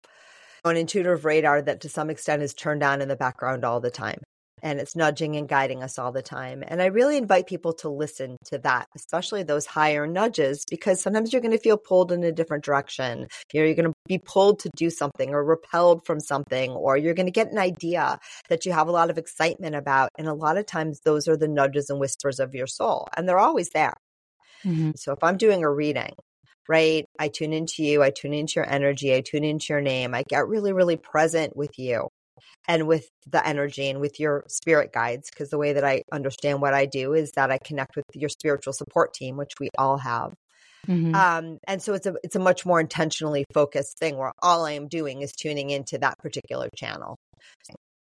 an 0.63 0.77
intuitive 0.77 1.25
radar 1.25 1.63
that 1.63 1.81
to 1.81 1.89
some 1.89 2.11
extent 2.11 2.43
is 2.43 2.53
turned 2.53 2.83
on 2.83 3.01
in 3.01 3.09
the 3.09 3.17
background 3.17 3.65
all 3.65 3.81
the 3.81 3.91
time 3.91 4.21
and 4.63 4.81
it's 4.81 4.97
nudging 4.97 5.37
and 5.37 5.49
guiding 5.49 5.83
us 5.83 5.99
all 5.99 6.13
the 6.13 6.23
time. 6.23 6.63
And 6.67 6.83
I 6.83 6.87
really 6.87 7.17
invite 7.17 7.47
people 7.47 7.73
to 7.75 7.89
listen 7.89 8.37
to 8.47 8.59
that, 8.59 8.89
especially 8.97 9.43
those 9.43 9.67
higher 9.67 10.07
nudges, 10.07 10.65
because 10.69 11.01
sometimes 11.01 11.33
you're 11.33 11.43
going 11.43 11.53
to 11.53 11.59
feel 11.59 11.77
pulled 11.77 12.13
in 12.13 12.25
a 12.25 12.33
different 12.33 12.65
direction. 12.65 13.29
You 13.53 13.61
know, 13.61 13.67
you're 13.67 13.75
going 13.75 13.93
to 13.93 13.95
be 14.07 14.19
pulled 14.19 14.61
to 14.61 14.71
do 14.77 14.91
something 14.91 15.31
or 15.31 15.45
repelled 15.45 16.05
from 16.05 16.21
something, 16.21 16.71
or 16.73 16.97
you're 16.97 17.15
going 17.15 17.27
to 17.27 17.33
get 17.33 17.53
an 17.53 17.59
idea 17.59 18.19
that 18.49 18.67
you 18.67 18.73
have 18.73 18.89
a 18.89 18.93
lot 18.93 19.11
of 19.11 19.19
excitement 19.19 19.75
about. 19.75 20.11
And 20.19 20.29
a 20.29 20.35
lot 20.35 20.57
of 20.57 20.67
times 20.67 21.01
those 21.05 21.29
are 21.29 21.37
the 21.37 21.49
nudges 21.49 21.91
and 21.91 22.01
whispers 22.01 22.41
of 22.41 22.55
your 22.55 22.67
soul, 22.67 23.09
and 23.17 23.29
they're 23.29 23.39
always 23.39 23.71
there. 23.71 23.95
Mm-hmm. 24.65 24.93
So 24.97 25.13
if 25.13 25.23
I'm 25.23 25.37
doing 25.37 25.63
a 25.63 25.71
reading, 25.71 26.15
right? 26.69 27.07
I 27.19 27.29
tune 27.29 27.53
into 27.53 27.83
you, 27.83 28.03
I 28.03 28.11
tune 28.11 28.35
into 28.35 28.55
your 28.57 28.71
energy, 28.71 29.15
I 29.15 29.23
tune 29.23 29.45
into 29.45 29.67
your 29.71 29.81
name, 29.81 30.15
I 30.15 30.23
get 30.29 30.47
really, 30.47 30.73
really 30.73 30.97
present 30.97 31.57
with 31.57 31.79
you 31.79 32.09
and 32.67 32.87
with 32.87 33.09
the 33.27 33.47
energy 33.47 33.89
and 33.89 34.01
with 34.01 34.19
your 34.21 34.45
spirit 34.49 34.93
guides. 34.93 35.31
Because 35.31 35.51
the 35.51 35.59
way 35.59 35.73
that 35.73 35.85
I 35.85 36.03
understand 36.13 36.61
what 36.61 36.75
I 36.75 36.87
do 36.87 37.15
is 37.15 37.33
that 37.33 37.51
I 37.51 37.59
connect 37.65 37.97
with 37.97 38.05
your 38.15 38.29
spiritual 38.29 38.73
support 38.73 39.15
team, 39.15 39.37
which 39.37 39.53
we 39.61 39.69
all 39.79 39.99
have. 39.99 40.33
Mm-hmm. 40.87 41.15
Um, 41.15 41.59
and 41.67 41.83
so 41.83 41.95
it's 41.95 42.07
a 42.07 42.15
it's 42.23 42.37
a 42.37 42.41
much 42.41 42.65
more 42.65 42.81
intentionally 42.81 43.45
focused 43.53 43.99
thing 43.99 44.17
where 44.17 44.33
all 44.43 44.65
I 44.65 44.73
am 44.73 44.89
doing 44.89 45.23
is 45.23 45.33
tuning 45.33 45.71
into 45.71 45.99
that 45.99 46.19
particular 46.19 46.69
channel. 46.77 47.17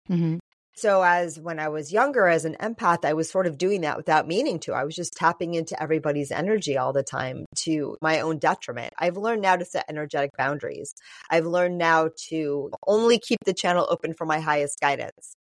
Mm-hmm. 0.10 0.38
So, 0.78 1.04
as 1.04 1.40
when 1.40 1.58
I 1.58 1.70
was 1.70 1.94
younger, 1.94 2.28
as 2.28 2.44
an 2.44 2.58
empath, 2.60 3.06
I 3.06 3.14
was 3.14 3.30
sort 3.30 3.48
of 3.48 3.58
doing 3.58 3.82
that 3.82 3.96
without 3.96 4.28
meaning 4.28 4.60
to. 4.62 4.74
I 4.74 4.84
was 4.84 4.94
just 4.94 5.14
tapping 5.14 5.54
into 5.54 5.82
everybody's 5.82 6.32
energy 6.32 6.78
all 6.78 6.92
the 6.92 7.02
time 7.04 7.46
to 7.60 7.96
my 8.02 8.20
own 8.20 8.40
detriment. 8.40 8.94
I've 9.00 9.16
learned 9.16 9.42
now 9.42 9.56
to 9.56 9.64
set 9.64 9.86
energetic 9.88 10.32
boundaries. 10.38 10.94
I've 11.30 11.46
learned 11.46 11.78
now 11.78 12.10
to 12.30 12.72
only 12.86 13.20
keep 13.20 13.40
the 13.46 13.54
channel 13.54 13.88
open 13.90 14.14
for 14.14 14.26
my 14.26 14.40
highest 14.42 14.82
guidance. 14.82 15.36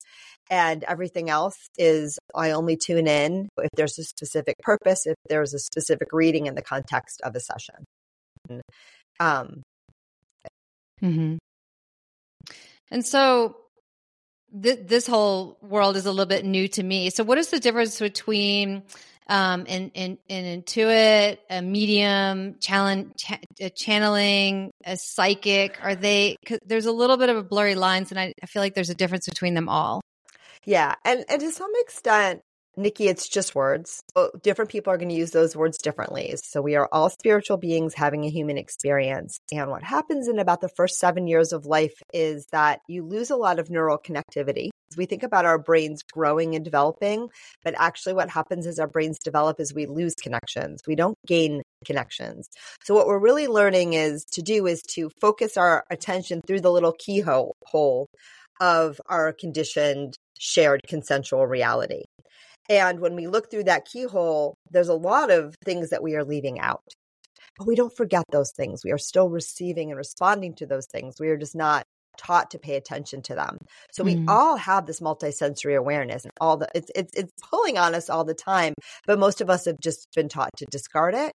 And 0.50 0.84
everything 0.84 1.30
else 1.30 1.58
is 1.78 2.18
I 2.34 2.52
only 2.52 2.78
tune 2.78 3.08
in 3.08 3.50
if 3.58 3.70
there's 3.76 3.98
a 4.00 4.04
specific 4.04 4.56
purpose, 4.60 5.06
if 5.06 5.16
there's 5.28 5.54
a 5.54 5.60
specific 5.60 6.10
reading 6.14 6.46
in 6.46 6.56
the 6.56 6.62
context 6.62 7.20
of 7.22 7.36
a 7.36 7.40
session. 7.42 8.64
Um, 9.20 9.64
mm-hmm. 11.02 11.38
And 12.92 13.06
so, 13.06 13.58
th- 14.62 14.80
this 14.86 15.08
whole 15.08 15.58
world 15.62 15.96
is 15.96 16.06
a 16.06 16.12
little 16.12 16.26
bit 16.26 16.46
new 16.46 16.68
to 16.70 16.84
me. 16.84 17.10
So, 17.10 17.24
what 17.24 17.38
is 17.38 17.50
the 17.50 17.60
difference 17.60 18.00
between 18.00 18.84
um, 19.28 19.66
an, 19.68 19.92
an, 19.96 20.18
an 20.30 20.62
intuit, 20.62 21.38
a 21.50 21.62
medium, 21.62 22.56
challenge, 22.60 23.14
ch- 23.18 23.40
a 23.60 23.70
channeling, 23.70 24.72
a 24.86 24.98
psychic? 24.98 25.78
Are 25.82 25.96
they? 25.96 26.38
Cause 26.46 26.60
there's 26.66 26.86
a 26.86 26.92
little 26.92 27.18
bit 27.18 27.30
of 27.30 27.38
a 27.38 27.44
blurry 27.44 27.76
lines, 27.76 28.12
and 28.12 28.20
I, 28.20 28.34
I 28.42 28.46
feel 28.46 28.62
like 28.62 28.76
there's 28.76 28.90
a 28.90 28.96
difference 28.96 29.28
between 29.28 29.54
them 29.54 29.70
all. 29.70 30.02
Yeah, 30.66 30.96
and 31.04 31.26
and 31.30 31.40
to 31.42 31.52
some 31.52 31.72
extent, 31.82 32.42
Nikki, 32.78 33.08
it's 33.08 33.30
just 33.30 33.56
words. 33.56 34.04
Different 34.42 34.70
people 34.70 34.92
are 34.92 34.98
going 34.98 35.10
to 35.10 35.16
use 35.16 35.32
those 35.32 35.56
words 35.56 35.78
differently. 35.78 36.36
So 36.44 36.62
we 36.62 36.76
are 36.76 36.90
all 36.92 37.10
spiritual 37.10 37.58
beings 37.58 37.94
having 37.94 38.26
a 38.26 38.30
human 38.30 38.58
experience. 38.58 39.40
And 39.52 39.70
what 39.70 39.84
happens 39.84 40.28
in 40.28 40.40
about 40.40 40.60
the 40.60 40.70
first 40.70 41.00
seven 41.00 41.26
years 41.26 41.54
of 41.54 41.66
life 41.66 42.02
is 42.14 42.46
that 42.52 42.82
you 42.88 43.06
lose 43.06 43.30
a 43.30 43.38
lot 43.38 43.60
of 43.60 43.70
neural 43.70 43.98
connectivity. 43.98 44.70
We 44.98 45.06
think 45.06 45.24
about 45.24 45.46
our 45.46 45.58
brains 45.58 46.04
growing 46.04 46.54
and 46.54 46.64
developing, 46.66 47.30
but 47.64 47.76
actually 47.78 48.14
what 48.14 48.30
happens 48.30 48.68
as 48.68 48.78
our 48.78 48.88
brains 48.88 49.20
develop 49.20 49.60
is 49.60 49.74
we 49.74 49.86
lose 49.86 50.14
connections. 50.16 50.82
We 50.86 50.96
don't 50.96 51.18
gain 51.26 51.62
connections. 51.86 52.50
So 52.84 52.94
what 52.94 53.08
we're 53.08 53.20
really 53.20 53.48
learning 53.48 53.94
is 53.94 54.26
to 54.34 54.42
do 54.42 54.68
is 54.68 54.82
to 54.94 55.10
focus 55.22 55.58
our 55.58 55.86
attention 55.90 56.42
through 56.46 56.62
the 56.62 56.72
little 56.72 56.94
keyhole 56.94 57.56
hole 57.66 58.08
of 58.62 59.02
our 59.08 59.34
conditioned 59.34 60.18
shared 60.38 60.82
consensual 60.88 61.48
reality. 61.48 62.04
And 62.70 63.00
when 63.00 63.16
we 63.16 63.28
look 63.28 63.52
through 63.52 63.66
that 63.66 63.86
keyhole, 63.86 64.56
there's 64.72 64.88
a 64.88 64.96
lot 64.96 65.32
of 65.32 65.56
things 65.64 65.90
that 65.90 66.04
we 66.04 66.16
are 66.16 66.24
leaving 66.24 66.60
out. 66.60 66.82
But 67.58 67.68
we 67.68 67.76
don't 67.76 67.96
forget 67.96 68.24
those 68.32 68.52
things. 68.52 68.82
We 68.84 68.92
are 68.92 68.98
still 68.98 69.30
receiving 69.30 69.92
and 69.92 69.98
responding 69.98 70.56
to 70.56 70.66
those 70.66 70.88
things. 70.88 71.16
We 71.20 71.30
are 71.30 71.38
just 71.38 71.56
not 71.56 71.86
taught 72.18 72.52
to 72.52 72.60
pay 72.60 72.76
attention 72.76 73.22
to 73.24 73.36
them. 73.36 73.58
So 73.92 74.04
we 74.04 74.16
mm. 74.16 74.26
all 74.30 74.56
have 74.58 74.86
this 74.86 75.02
multisensory 75.02 75.78
awareness 75.78 76.24
and 76.24 76.32
all 76.40 76.58
the 76.58 76.68
it's 76.74 76.90
it's 76.96 77.14
it's 77.14 77.34
pulling 77.50 77.78
on 77.78 77.94
us 77.94 78.10
all 78.10 78.24
the 78.24 78.34
time, 78.34 78.74
but 79.06 79.20
most 79.20 79.42
of 79.42 79.50
us 79.50 79.66
have 79.66 79.80
just 79.82 80.08
been 80.16 80.30
taught 80.30 80.52
to 80.58 80.66
discard 80.72 81.14
it 81.14 81.34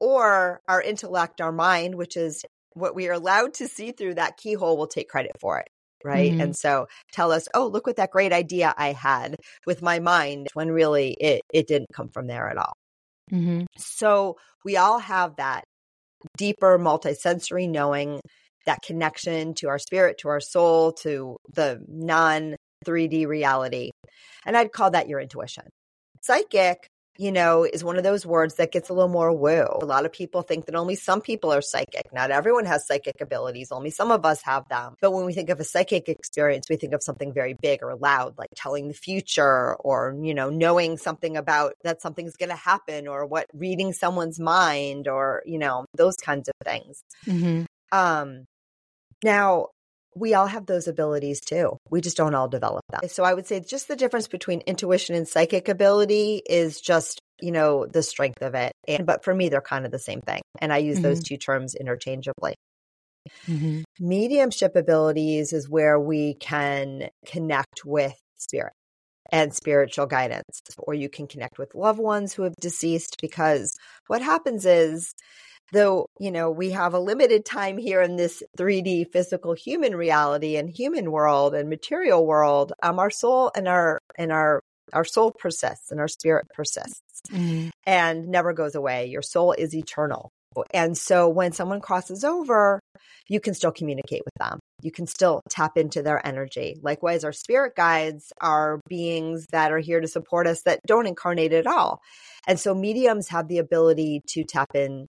or 0.00 0.60
our 0.68 0.80
intellect, 0.80 1.40
our 1.40 1.52
mind, 1.52 1.94
which 1.96 2.16
is 2.16 2.44
what 2.74 2.94
we 2.94 3.08
are 3.08 3.12
allowed 3.12 3.54
to 3.54 3.68
see 3.68 3.92
through 3.92 4.14
that 4.14 4.36
keyhole 4.36 4.76
will 4.76 4.86
take 4.86 5.08
credit 5.08 5.32
for 5.40 5.58
it 5.58 5.68
right? 6.04 6.32
Mm-hmm. 6.32 6.40
And 6.40 6.56
so 6.56 6.86
tell 7.12 7.32
us, 7.32 7.48
oh, 7.54 7.66
look 7.66 7.86
what 7.86 7.96
that 7.96 8.10
great 8.10 8.32
idea 8.32 8.74
I 8.76 8.92
had 8.92 9.36
with 9.66 9.82
my 9.82 9.98
mind 9.98 10.48
when 10.54 10.70
really 10.70 11.16
it, 11.18 11.42
it 11.52 11.66
didn't 11.66 11.92
come 11.92 12.08
from 12.08 12.26
there 12.26 12.48
at 12.48 12.58
all. 12.58 12.74
Mm-hmm. 13.32 13.64
So 13.78 14.36
we 14.64 14.76
all 14.76 14.98
have 14.98 15.36
that 15.36 15.64
deeper 16.36 16.78
multisensory 16.78 17.68
knowing, 17.68 18.20
that 18.66 18.78
connection 18.84 19.54
to 19.54 19.68
our 19.68 19.78
spirit, 19.78 20.18
to 20.18 20.28
our 20.28 20.40
soul, 20.40 20.92
to 20.92 21.36
the 21.52 21.80
non 21.88 22.56
3D 22.86 23.26
reality. 23.26 23.90
And 24.44 24.56
I'd 24.56 24.72
call 24.72 24.90
that 24.90 25.08
your 25.08 25.20
intuition. 25.20 25.64
Psychic 26.22 26.86
you 27.18 27.30
know, 27.30 27.64
is 27.64 27.84
one 27.84 27.98
of 27.98 28.04
those 28.04 28.24
words 28.24 28.54
that 28.54 28.72
gets 28.72 28.88
a 28.88 28.94
little 28.94 29.10
more 29.10 29.32
woo. 29.32 29.66
A 29.80 29.84
lot 29.84 30.06
of 30.06 30.12
people 30.12 30.42
think 30.42 30.66
that 30.66 30.74
only 30.74 30.94
some 30.94 31.20
people 31.20 31.52
are 31.52 31.60
psychic. 31.60 32.12
Not 32.12 32.30
everyone 32.30 32.64
has 32.64 32.86
psychic 32.86 33.20
abilities. 33.20 33.70
Only 33.70 33.90
some 33.90 34.10
of 34.10 34.24
us 34.24 34.40
have 34.42 34.66
them. 34.68 34.96
But 35.00 35.12
when 35.12 35.26
we 35.26 35.34
think 35.34 35.50
of 35.50 35.60
a 35.60 35.64
psychic 35.64 36.08
experience, 36.08 36.66
we 36.70 36.76
think 36.76 36.94
of 36.94 37.02
something 37.02 37.32
very 37.32 37.54
big 37.54 37.82
or 37.82 37.94
loud, 37.96 38.38
like 38.38 38.48
telling 38.56 38.88
the 38.88 38.94
future 38.94 39.74
or, 39.74 40.16
you 40.22 40.32
know, 40.32 40.48
knowing 40.48 40.96
something 40.96 41.36
about 41.36 41.74
that 41.84 42.00
something's 42.00 42.36
going 42.36 42.48
to 42.48 42.56
happen 42.56 43.06
or 43.06 43.26
what 43.26 43.46
reading 43.52 43.92
someone's 43.92 44.40
mind 44.40 45.06
or, 45.06 45.42
you 45.44 45.58
know, 45.58 45.84
those 45.94 46.16
kinds 46.16 46.48
of 46.48 46.54
things. 46.64 47.04
Mm-hmm. 47.26 47.64
Um, 47.92 48.46
now, 49.22 49.68
we 50.14 50.34
all 50.34 50.46
have 50.46 50.66
those 50.66 50.88
abilities 50.88 51.40
too. 51.40 51.78
We 51.90 52.00
just 52.00 52.16
don't 52.16 52.34
all 52.34 52.48
develop 52.48 52.84
them. 52.90 53.08
So 53.08 53.24
I 53.24 53.34
would 53.34 53.46
say 53.46 53.60
just 53.60 53.88
the 53.88 53.96
difference 53.96 54.28
between 54.28 54.60
intuition 54.60 55.14
and 55.14 55.26
psychic 55.26 55.68
ability 55.68 56.42
is 56.48 56.80
just, 56.80 57.20
you 57.40 57.52
know, 57.52 57.86
the 57.86 58.02
strength 58.02 58.42
of 58.42 58.54
it. 58.54 58.72
And, 58.86 59.06
but 59.06 59.24
for 59.24 59.34
me, 59.34 59.48
they're 59.48 59.60
kind 59.60 59.84
of 59.86 59.92
the 59.92 59.98
same 59.98 60.20
thing. 60.20 60.42
And 60.60 60.72
I 60.72 60.78
use 60.78 60.96
mm-hmm. 60.96 61.04
those 61.04 61.22
two 61.22 61.36
terms 61.36 61.74
interchangeably. 61.74 62.54
Mm-hmm. 63.46 63.82
Mediumship 64.00 64.76
abilities 64.76 65.52
is 65.52 65.68
where 65.68 65.98
we 65.98 66.34
can 66.34 67.08
connect 67.26 67.84
with 67.84 68.14
spirit 68.36 68.72
and 69.30 69.54
spiritual 69.54 70.06
guidance, 70.06 70.60
or 70.76 70.92
you 70.92 71.08
can 71.08 71.26
connect 71.26 71.58
with 71.58 71.74
loved 71.74 71.98
ones 71.98 72.34
who 72.34 72.42
have 72.42 72.54
deceased 72.60 73.16
because 73.20 73.74
what 74.08 74.20
happens 74.20 74.66
is 74.66 75.14
though, 75.72 76.06
you 76.18 76.30
know, 76.30 76.50
we 76.50 76.70
have 76.70 76.94
a 76.94 77.00
limited 77.00 77.44
time 77.44 77.78
here 77.78 78.02
in 78.02 78.16
this 78.16 78.42
3D 78.58 79.10
physical 79.12 79.54
human 79.54 79.96
reality 79.96 80.56
and 80.56 80.70
human 80.70 81.10
world 81.10 81.54
and 81.54 81.68
material 81.68 82.24
world, 82.24 82.72
um, 82.82 82.98
our 82.98 83.10
soul 83.10 83.50
and 83.56 83.66
our, 83.66 83.98
and 84.16 84.30
our, 84.30 84.60
our 84.92 85.04
soul 85.04 85.32
persists 85.32 85.90
and 85.90 85.98
our 85.98 86.08
spirit 86.08 86.46
persists 86.54 87.22
mm-hmm. 87.30 87.68
and 87.86 88.28
never 88.28 88.52
goes 88.52 88.74
away. 88.74 89.06
Your 89.06 89.22
soul 89.22 89.52
is 89.52 89.74
eternal. 89.74 90.30
And 90.74 90.96
so 90.96 91.28
when 91.28 91.52
someone 91.52 91.80
crosses 91.80 92.24
over, 92.24 92.78
you 93.28 93.40
can 93.40 93.54
still 93.54 93.72
communicate 93.72 94.22
with 94.24 94.34
them. 94.38 94.58
You 94.82 94.90
can 94.90 95.06
still 95.06 95.40
tap 95.48 95.78
into 95.78 96.02
their 96.02 96.24
energy. 96.26 96.76
Likewise, 96.82 97.24
our 97.24 97.32
spirit 97.32 97.74
guides 97.74 98.32
are 98.40 98.80
beings 98.88 99.46
that 99.52 99.72
are 99.72 99.78
here 99.78 100.00
to 100.00 100.08
support 100.08 100.46
us 100.46 100.62
that 100.62 100.80
don't 100.86 101.06
incarnate 101.06 101.52
at 101.52 101.66
all. 101.66 102.00
And 102.46 102.58
so 102.58 102.74
mediums 102.74 103.28
have 103.28 103.48
the 103.48 103.58
ability 103.58 104.20
to 104.28 104.44
tap 104.44 104.74
in 104.74 105.06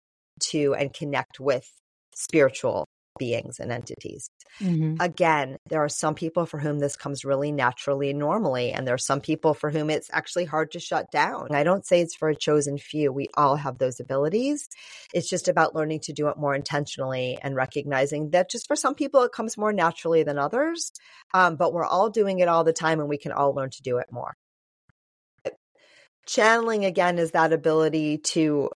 to 0.50 0.74
and 0.74 0.94
connect 0.94 1.40
with 1.40 1.68
spiritual 2.16 2.88
beings 3.20 3.60
and 3.60 3.72
entities. 3.72 4.30
Mm-hmm. 4.60 4.96
Again, 5.00 5.58
there 5.70 5.84
are 5.84 5.90
some 5.90 6.16
people 6.16 6.46
for 6.46 6.60
whom 6.60 6.80
this 6.80 6.96
comes 6.96 7.26
really 7.26 7.52
naturally 7.52 8.10
and 8.10 8.20
normally, 8.20 8.72
and 8.72 8.88
there 8.88 8.96
are 8.96 8.98
some 8.98 9.22
people 9.22 9.54
for 9.54 9.70
whom 9.70 9.90
it's 9.90 10.10
actually 10.14 10.46
hard 10.46 10.72
to 10.72 10.80
shut 10.80 11.12
down. 11.12 11.50
I 11.52 11.64
don't 11.64 11.86
say 11.86 12.02
it's 12.02 12.16
for 12.16 12.30
a 12.30 12.36
chosen 12.36 12.78
few. 12.78 13.12
We 13.12 13.28
all 13.36 13.58
have 13.58 13.78
those 13.78 14.00
abilities. 14.00 14.68
It's 15.14 15.30
just 15.30 15.48
about 15.48 15.76
learning 15.76 16.00
to 16.02 16.14
do 16.14 16.30
it 16.30 16.38
more 16.38 16.56
intentionally 16.56 17.38
and 17.42 17.56
recognizing 17.56 18.32
that 18.32 18.50
just 18.50 18.68
for 18.68 18.76
some 18.76 18.96
people, 18.96 19.24
it 19.24 19.32
comes 19.32 19.58
more 19.58 19.74
naturally 19.74 20.24
than 20.24 20.40
others. 20.40 20.92
Um, 21.34 21.58
but 21.58 21.74
we're 21.74 21.86
all 21.86 22.10
doing 22.10 22.40
it 22.40 22.48
all 22.48 22.64
the 22.64 22.74
time, 22.74 23.00
and 23.00 23.10
we 23.10 23.18
can 23.18 23.32
all 23.32 23.54
learn 23.54 23.70
to 23.72 23.82
do 23.82 23.98
it 23.98 24.08
more 24.12 24.34
channeling 26.26 26.86
again 26.86 27.18
is 27.18 27.32
that 27.32 27.52
ability 27.52 28.18
to 28.20 28.70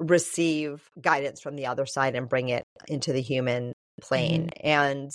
receive 0.00 0.88
guidance 1.00 1.40
from 1.40 1.56
the 1.56 1.66
other 1.66 1.86
side 1.86 2.14
and 2.14 2.28
bring 2.28 2.48
it 2.48 2.64
into 2.86 3.12
the 3.12 3.22
human 3.22 3.72
plane 4.00 4.46
mm-hmm. 4.46 4.66
and 4.66 5.10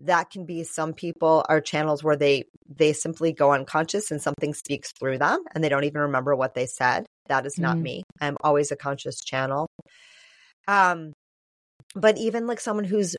that 0.00 0.30
can 0.30 0.44
be 0.44 0.62
some 0.62 0.92
people 0.92 1.44
are 1.48 1.60
channels 1.60 2.04
where 2.04 2.16
they 2.16 2.44
they 2.68 2.92
simply 2.92 3.32
go 3.32 3.52
unconscious 3.52 4.10
and 4.10 4.20
something 4.20 4.52
speaks 4.52 4.92
through 4.92 5.16
them 5.16 5.42
and 5.54 5.64
they 5.64 5.70
don't 5.70 5.84
even 5.84 6.02
remember 6.02 6.36
what 6.36 6.54
they 6.54 6.66
said 6.66 7.06
that 7.28 7.46
is 7.46 7.58
not 7.58 7.74
mm-hmm. 7.76 7.82
me 7.82 8.02
i'm 8.20 8.36
always 8.42 8.70
a 8.70 8.76
conscious 8.76 9.20
channel 9.20 9.66
um 10.68 11.12
but 11.94 12.18
even 12.18 12.46
like 12.46 12.60
someone 12.60 12.84
who's 12.84 13.16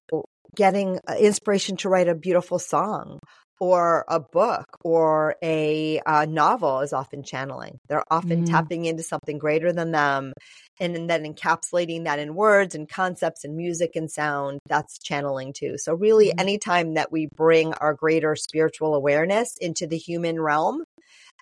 getting 0.56 1.00
uh, 1.08 1.16
inspiration 1.16 1.78
to 1.78 1.90
write 1.90 2.08
a 2.08 2.16
beautiful 2.16 2.60
song 2.60 3.20
or 3.60 4.06
a 4.08 4.20
book 4.20 4.66
or 4.84 5.36
a, 5.42 6.00
a 6.06 6.28
novel 6.28 6.82
is 6.82 6.94
often 6.94 7.24
channeling. 7.24 7.80
They're 7.88 8.04
often 8.12 8.46
mm. 8.46 8.50
tapping 8.50 8.86
into 8.86 9.04
something 9.04 9.38
greater 9.38 9.74
than 9.74 9.92
them 9.92 10.34
and 10.80 11.10
then 11.10 11.24
encapsulating 11.24 12.04
that 12.04 12.20
in 12.20 12.36
words 12.36 12.76
and 12.76 12.88
concepts 12.88 13.44
and 13.44 13.56
music 13.56 13.96
and 13.96 14.12
sound. 14.12 14.60
That's 14.68 15.00
channeling 15.00 15.54
too. 15.54 15.76
So, 15.78 15.94
really, 15.94 16.28
mm. 16.28 16.40
anytime 16.40 16.94
that 16.96 17.12
we 17.12 17.28
bring 17.36 17.74
our 17.74 17.94
greater 17.94 18.36
spiritual 18.36 18.96
awareness 18.96 19.56
into 19.60 19.88
the 19.88 19.98
human 19.98 20.40
realm, 20.40 20.84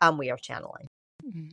um, 0.01 0.17
we 0.17 0.31
are 0.31 0.37
channeling. 0.37 0.87
Mm. 1.25 1.51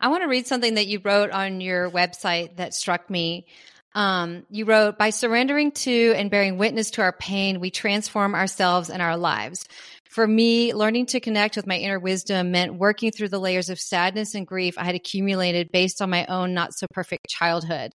I 0.00 0.08
want 0.08 0.22
to 0.22 0.28
read 0.28 0.46
something 0.46 0.74
that 0.74 0.88
you 0.88 1.00
wrote 1.02 1.30
on 1.30 1.60
your 1.60 1.88
website 1.88 2.56
that 2.56 2.74
struck 2.74 3.08
me. 3.08 3.46
Um, 3.94 4.46
you 4.50 4.64
wrote, 4.64 4.98
by 4.98 5.10
surrendering 5.10 5.72
to 5.72 6.14
and 6.16 6.30
bearing 6.30 6.58
witness 6.58 6.92
to 6.92 7.02
our 7.02 7.12
pain, 7.12 7.60
we 7.60 7.70
transform 7.70 8.34
ourselves 8.34 8.88
and 8.90 9.02
our 9.02 9.16
lives. 9.16 9.66
For 10.08 10.26
me, 10.26 10.74
learning 10.74 11.06
to 11.06 11.20
connect 11.20 11.56
with 11.56 11.66
my 11.66 11.76
inner 11.76 11.98
wisdom 11.98 12.50
meant 12.50 12.74
working 12.74 13.10
through 13.10 13.30
the 13.30 13.38
layers 13.38 13.70
of 13.70 13.80
sadness 13.80 14.34
and 14.34 14.46
grief 14.46 14.76
I 14.76 14.84
had 14.84 14.94
accumulated 14.94 15.72
based 15.72 16.02
on 16.02 16.10
my 16.10 16.26
own 16.26 16.52
not 16.54 16.74
so 16.74 16.86
perfect 16.92 17.28
childhood. 17.28 17.92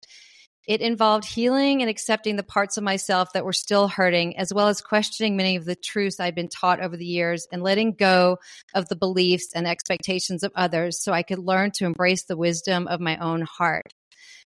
It 0.68 0.82
involved 0.82 1.24
healing 1.25 1.82
and 1.82 1.89
accepting 1.89 2.36
the 2.36 2.44
parts 2.44 2.75
of 2.75 2.84
myself 2.84 3.32
that 3.34 3.46
were 3.46 3.54
still 3.54 3.88
hurting, 3.88 4.38
as 4.38 4.54
well 4.54 4.68
as 4.68 4.82
questioning 4.82 5.38
many 5.38 5.56
of 5.56 5.63
the 5.63 5.75
truths 5.75 6.20
I'd 6.20 6.36
been 6.36 6.50
taught 6.50 6.82
over 6.82 6.98
the 6.98 7.06
years 7.06 7.48
and 7.51 7.63
letting 7.63 7.94
go 7.94 8.39
of 8.74 8.89
the 8.89 8.98
beliefs 8.98 9.54
and 9.56 9.66
expectations 9.66 10.44
of 10.44 10.51
others 10.56 11.01
so 11.01 11.13
I 11.13 11.24
could 11.24 11.39
learn 11.39 11.72
to 11.75 11.86
embrace 11.86 12.25
the 12.25 12.36
wisdom 12.36 12.88
of 12.88 13.00
my 13.00 13.18
own 13.18 13.44
heart. 13.44 13.94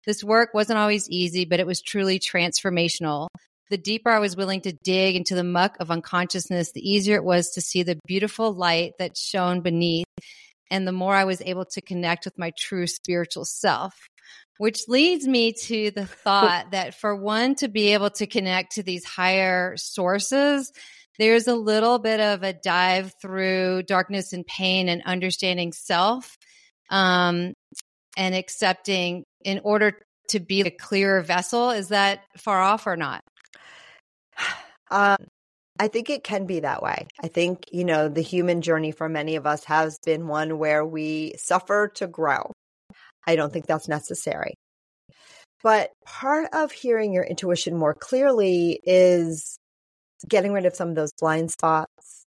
This 0.07 0.25
work 0.25 0.51
wasn't 0.55 0.79
always 0.79 1.09
easy, 1.09 1.45
but 1.45 1.61
it 1.61 1.67
was 1.67 1.83
truly 1.83 2.19
transformational. 2.19 3.29
The 3.71 3.77
deeper 3.77 4.11
I 4.11 4.21
was 4.21 4.37
willing 4.37 4.63
to 4.63 4.73
dig 4.73 5.17
into 5.17 5.35
the 5.35 5.45
muck 5.45 5.77
of 5.79 5.91
unconsciousness, 5.91 6.73
the 6.73 6.89
easier 6.89 7.17
it 7.17 7.25
was 7.25 7.51
to 7.51 7.61
see 7.61 7.83
the 7.83 7.99
beautiful 8.07 8.53
light 8.53 8.93
that 8.99 9.17
shone 9.17 9.61
beneath. 9.61 10.07
And 10.71 10.87
the 10.87 10.93
more 10.93 11.15
I 11.15 11.25
was 11.25 11.43
able 11.43 11.67
to 11.67 11.83
connect 11.83 12.25
with 12.25 12.39
my 12.39 12.53
true 12.59 12.87
spiritual 12.87 13.45
self. 13.45 13.95
Which 14.59 14.89
leads 14.89 15.27
me 15.27 15.53
to 15.53 15.91
the 15.93 16.07
thought 16.25 16.73
that 16.73 16.95
for 16.95 17.15
one 17.15 17.55
to 17.57 17.69
be 17.69 17.93
able 17.93 18.11
to 18.11 18.27
connect 18.27 18.73
to 18.73 18.83
these 18.83 19.05
higher 19.05 19.77
sources, 19.77 20.73
there's 21.19 21.47
a 21.47 21.55
little 21.55 21.99
bit 21.99 22.21
of 22.21 22.43
a 22.43 22.53
dive 22.53 23.15
through 23.21 23.83
darkness 23.83 24.33
and 24.33 24.47
pain 24.47 24.89
and 24.89 25.03
understanding 25.05 25.73
self 25.73 26.39
um, 26.91 27.55
and 28.19 28.35
accepting 28.35 29.25
in 29.45 29.61
order 29.65 29.99
to 30.29 30.41
be 30.41 30.61
a 30.61 30.71
clearer 30.71 31.23
vessel. 31.23 31.71
Is 31.71 31.89
that 31.89 32.21
far 32.37 32.61
off 32.61 32.87
or 32.87 32.97
not? 32.97 33.23
Um, 34.91 35.19
I 35.79 35.89
think 35.89 36.09
it 36.09 36.25
can 36.25 36.47
be 36.47 36.61
that 36.61 36.83
way. 36.83 37.09
I 37.23 37.29
think, 37.29 37.65
you 37.71 37.85
know, 37.85 38.09
the 38.09 38.23
human 38.23 38.63
journey 38.63 38.91
for 38.91 39.07
many 39.07 39.37
of 39.37 39.47
us 39.47 39.65
has 39.65 39.99
been 40.03 40.27
one 40.27 40.57
where 40.57 40.83
we 40.83 41.35
suffer 41.37 41.89
to 41.97 42.07
grow. 42.07 42.53
I 43.27 43.37
don't 43.37 43.53
think 43.53 43.67
that's 43.67 43.87
necessary. 43.87 44.55
But 45.63 45.91
part 46.07 46.49
of 46.55 46.73
hearing 46.73 47.13
your 47.13 47.23
intuition 47.23 47.77
more 47.77 47.93
clearly 47.93 48.81
is 48.83 49.59
getting 50.27 50.55
rid 50.55 50.65
of 50.65 50.75
some 50.75 50.89
of 50.89 50.95
those 50.95 51.13
blind 51.21 51.51
spots, 51.51 52.25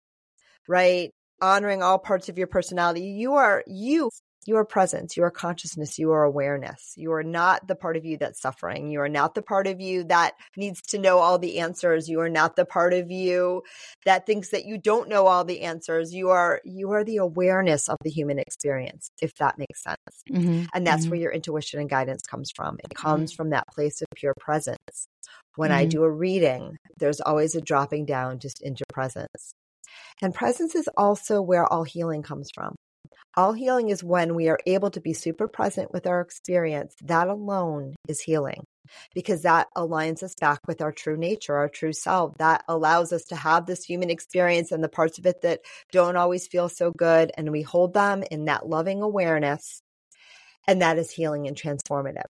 right? 0.69 1.11
Honoring 1.43 1.83
all 1.83 1.99
parts 1.99 2.29
of 2.29 2.39
your 2.39 2.47
personality. 2.47 3.03
You 3.03 3.35
are, 3.35 3.65
you 3.67 4.11
you 4.47 4.57
are 4.57 4.65
presence, 4.65 5.17
you 5.17 5.25
are 5.25 5.31
consciousness, 5.31 5.99
you 5.99 6.11
are 6.13 6.25
awareness. 6.25 6.95
You 6.97 7.13
are 7.13 7.23
not 7.23 7.67
the 7.67 7.75
part 7.75 7.97
of 7.97 8.05
you 8.05 8.19
that's 8.19 8.41
suffering. 8.41 8.91
You 8.91 9.01
are 9.01 9.09
not 9.09 9.35
the 9.35 9.43
part 9.43 9.67
of 9.67 9.81
you 9.81 10.05
that 10.05 10.35
needs 10.57 10.81
to 10.89 10.99
know 10.99 11.19
all 11.19 11.39
the 11.39 11.59
answers. 11.59 12.09
You 12.09 12.21
are 12.21 12.29
not 12.29 12.57
the 12.57 12.65
part 12.65 12.93
of 12.93 13.11
you 13.11 13.63
that 14.05 14.27
thinks 14.27 14.51
that 14.51 14.65
you 14.65 14.79
don't 14.79 15.09
know 15.09 15.27
all 15.27 15.45
the 15.45 15.63
answers. 15.63 16.15
You 16.15 16.31
are 16.31 16.61
you 16.65 16.93
are 16.93 17.05
the 17.05 17.19
awareness 17.19 17.89
of 17.89 17.97
the 18.03 18.11
human 18.11 18.39
experience, 18.39 19.11
if 19.21 19.35
that 19.37 19.59
makes 19.59 19.83
sense. 19.83 19.99
Mm-hmm. 20.31 20.65
And 20.75 20.87
that's 20.87 21.03
mm-hmm. 21.03 21.11
where 21.11 21.21
your 21.21 21.33
intuition 21.33 21.81
and 21.81 21.89
guidance 21.89 22.23
comes 22.23 22.51
from. 22.51 22.79
It 22.85 22.95
comes 22.95 23.33
mm-hmm. 23.33 23.37
from 23.37 23.51
that 23.51 23.69
place 23.69 24.03
of 24.03 24.09
pure 24.15 24.35
presence. 24.39 25.09
When 25.57 25.71
I 25.71 25.83
mm-hmm. 25.83 25.91
do 25.91 26.05
a 26.05 26.11
reading, 26.11 26.77
there's 26.99 27.21
always 27.21 27.55
a 27.55 27.61
dropping 27.61 28.07
down 28.07 28.41
just 28.41 28.61
into 28.61 28.85
presence. 28.93 29.55
And 30.21 30.35
presence 30.35 30.75
is 30.75 30.89
also 30.97 31.41
where 31.41 31.67
all 31.67 31.85
healing 31.85 32.23
comes 32.23 32.51
from. 32.55 32.75
All 33.37 33.53
healing 33.53 33.89
is 33.89 34.05
when 34.05 34.37
we 34.37 34.49
are 34.49 34.61
able 34.65 34.91
to 34.93 35.01
be 35.01 35.13
super 35.13 35.49
present 35.49 35.93
with 35.93 36.07
our 36.07 36.21
experience. 36.21 36.95
That 37.03 37.29
alone 37.29 37.97
is 38.09 38.21
healing 38.21 38.65
because 39.13 39.43
that 39.43 39.69
aligns 39.77 40.23
us 40.23 40.35
back 40.41 40.61
with 40.69 40.81
our 40.81 40.93
true 40.93 41.17
nature, 41.17 41.57
our 41.57 41.69
true 41.69 41.93
self. 41.93 42.39
That 42.39 42.63
allows 42.69 43.13
us 43.13 43.25
to 43.25 43.37
have 43.37 43.67
this 43.67 43.85
human 43.85 44.09
experience 44.09 44.71
and 44.71 44.85
the 44.85 44.89
parts 44.89 45.19
of 45.19 45.27
it 45.27 45.43
that 45.43 45.61
don't 45.91 46.17
always 46.17 46.47
feel 46.47 46.69
so 46.69 46.93
good. 46.97 47.33
And 47.37 47.51
we 47.51 47.63
hold 47.63 47.93
them 47.93 48.23
in 48.31 48.45
that 48.45 48.69
loving 48.69 49.03
awareness. 49.03 49.81
And 50.69 50.83
that 50.83 50.99
is 50.99 51.11
healing 51.11 51.49
and 51.49 51.57
transformative. 51.57 52.27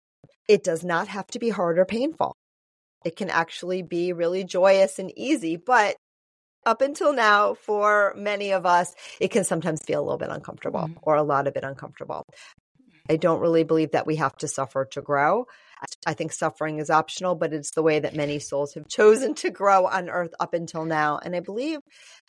It 0.48 0.63
does 0.63 0.86
not 0.86 1.10
have 1.10 1.27
to 1.27 1.39
be 1.39 1.50
hard 1.50 1.79
or 1.79 1.86
painful. 1.86 2.36
It 3.03 3.17
can 3.17 3.29
actually 3.29 3.81
be 3.81 4.13
really 4.13 4.45
joyous 4.45 5.00
and 5.00 5.12
easy, 5.17 5.57
but 5.57 5.98
up 6.65 6.82
until 6.82 7.13
now, 7.13 7.53
for 7.53 8.13
many 8.17 8.51
of 8.51 8.65
us, 8.65 8.93
it 9.20 9.29
can 9.29 9.43
sometimes 9.43 9.82
feel 9.84 10.01
a 10.01 10.03
little 10.03 10.17
bit 10.17 10.29
uncomfortable 10.29 10.82
mm-hmm. 10.82 11.00
or 11.01 11.15
a 11.15 11.24
lot 11.24 11.48
of 11.48 11.55
it 11.55 11.63
uncomfortable. 11.63 12.25
I 13.10 13.17
don't 13.17 13.41
really 13.41 13.63
believe 13.63 13.91
that 13.91 14.08
we 14.08 14.15
have 14.17 14.36
to 14.38 14.48
suffer 14.48 14.86
to 14.91 15.01
grow. 15.01 15.46
I 16.06 16.13
think 16.13 16.32
suffering 16.32 16.80
is 16.80 16.89
optional, 16.89 17.36
but 17.36 17.54
it's 17.54 17.71
the 17.71 17.84
way 17.84 17.99
that 17.99 18.15
many 18.15 18.39
souls 18.39 18.73
have 18.76 18.88
chosen 18.88 19.36
to 19.36 19.49
grow 19.49 19.86
on 19.86 20.10
earth 20.10 20.34
up 20.39 20.54
until 20.54 20.86
now. 20.86 21.19
And 21.21 21.36
I 21.36 21.41
believe 21.41 21.80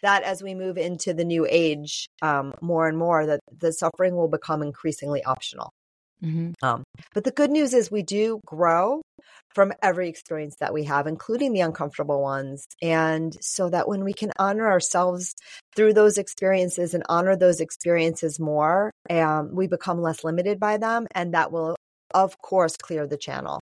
that 0.02 0.24
as 0.24 0.42
we 0.42 0.54
move 0.54 0.76
into 0.76 1.14
the 1.14 1.24
new 1.24 1.46
age 1.48 2.08
um, 2.20 2.54
more 2.60 2.88
and 2.88 2.98
more, 2.98 3.26
that 3.26 3.40
the 3.56 3.72
suffering 3.72 4.16
will 4.16 4.28
become 4.28 4.62
increasingly 4.62 5.22
optional. 5.22 5.72
Mm-hmm. 6.24 6.52
Um, 6.62 6.84
but 7.12 7.24
the 7.24 7.30
good 7.30 7.50
news 7.50 7.74
is 7.74 7.90
we 7.90 8.02
do 8.02 8.40
grow 8.46 9.02
from 9.54 9.72
every 9.82 10.08
experience 10.08 10.56
that 10.60 10.72
we 10.72 10.84
have, 10.84 11.06
including 11.06 11.52
the 11.52 11.60
uncomfortable 11.60 12.20
ones. 12.20 12.66
And 12.82 13.36
so 13.40 13.68
that 13.68 13.88
when 13.88 14.04
we 14.04 14.12
can 14.12 14.32
honor 14.38 14.68
ourselves 14.68 15.34
through 15.76 15.94
those 15.94 16.18
experiences 16.18 16.94
and 16.94 17.04
honor 17.08 17.36
those 17.36 17.60
experiences 17.60 18.40
more, 18.40 18.90
um, 19.10 19.54
we 19.54 19.66
become 19.68 20.00
less 20.00 20.24
limited 20.24 20.58
by 20.58 20.78
them. 20.78 21.06
And 21.14 21.34
that 21.34 21.52
will, 21.52 21.76
of 22.12 22.38
course, 22.38 22.76
clear 22.76 23.06
the 23.06 23.16
channel. 23.16 23.60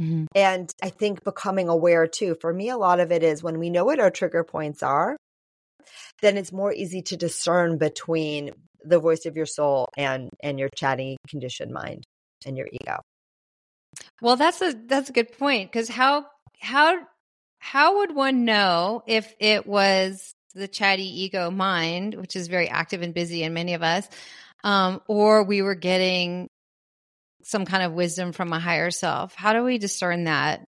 Mm-hmm. 0.00 0.26
And 0.34 0.72
I 0.82 0.90
think 0.90 1.24
becoming 1.24 1.68
aware 1.68 2.06
too, 2.06 2.36
for 2.40 2.52
me, 2.52 2.68
a 2.70 2.76
lot 2.76 3.00
of 3.00 3.12
it 3.12 3.22
is 3.22 3.42
when 3.42 3.58
we 3.58 3.70
know 3.70 3.84
what 3.84 4.00
our 4.00 4.10
trigger 4.10 4.44
points 4.44 4.82
are, 4.82 5.16
then 6.22 6.36
it's 6.36 6.52
more 6.52 6.72
easy 6.72 7.02
to 7.02 7.16
discern 7.16 7.78
between 7.78 8.52
the 8.84 8.98
voice 8.98 9.26
of 9.26 9.36
your 9.36 9.46
soul 9.46 9.88
and 9.96 10.30
and 10.42 10.58
your 10.58 10.68
chatty 10.74 11.16
conditioned 11.28 11.72
mind 11.72 12.04
and 12.46 12.56
your 12.56 12.68
ego. 12.72 13.00
Well, 14.20 14.36
that's 14.36 14.60
a 14.62 14.74
that's 14.86 15.10
a 15.10 15.12
good 15.12 15.36
point 15.38 15.70
because 15.70 15.88
how 15.88 16.26
how 16.60 16.98
how 17.58 17.98
would 17.98 18.14
one 18.14 18.44
know 18.44 19.02
if 19.06 19.34
it 19.38 19.66
was 19.66 20.32
the 20.54 20.68
chatty 20.68 21.22
ego 21.22 21.50
mind, 21.50 22.14
which 22.14 22.36
is 22.36 22.48
very 22.48 22.68
active 22.68 23.02
and 23.02 23.14
busy 23.14 23.42
in 23.42 23.54
many 23.54 23.74
of 23.74 23.82
us, 23.82 24.08
um, 24.64 25.00
or 25.06 25.44
we 25.44 25.62
were 25.62 25.74
getting 25.74 26.48
some 27.42 27.64
kind 27.64 27.82
of 27.82 27.92
wisdom 27.92 28.32
from 28.32 28.52
a 28.52 28.60
higher 28.60 28.90
self? 28.90 29.34
How 29.34 29.52
do 29.52 29.62
we 29.62 29.78
discern 29.78 30.24
that? 30.24 30.64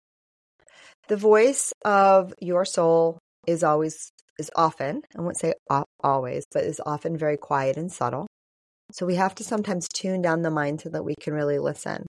The 1.07 1.17
voice 1.17 1.73
of 1.83 2.33
your 2.39 2.63
soul 2.63 3.19
is 3.47 3.63
always 3.63 4.11
is 4.41 4.51
often, 4.55 5.01
I 5.17 5.21
won't 5.21 5.37
say 5.37 5.53
always, 6.03 6.43
but 6.51 6.65
is 6.65 6.81
often 6.85 7.17
very 7.17 7.37
quiet 7.37 7.77
and 7.77 7.91
subtle. 7.91 8.27
So 8.91 9.05
we 9.05 9.15
have 9.15 9.35
to 9.35 9.43
sometimes 9.43 9.87
tune 9.87 10.21
down 10.21 10.41
the 10.41 10.51
mind 10.51 10.81
so 10.81 10.89
that 10.89 11.05
we 11.05 11.15
can 11.15 11.33
really 11.33 11.59
listen 11.59 12.05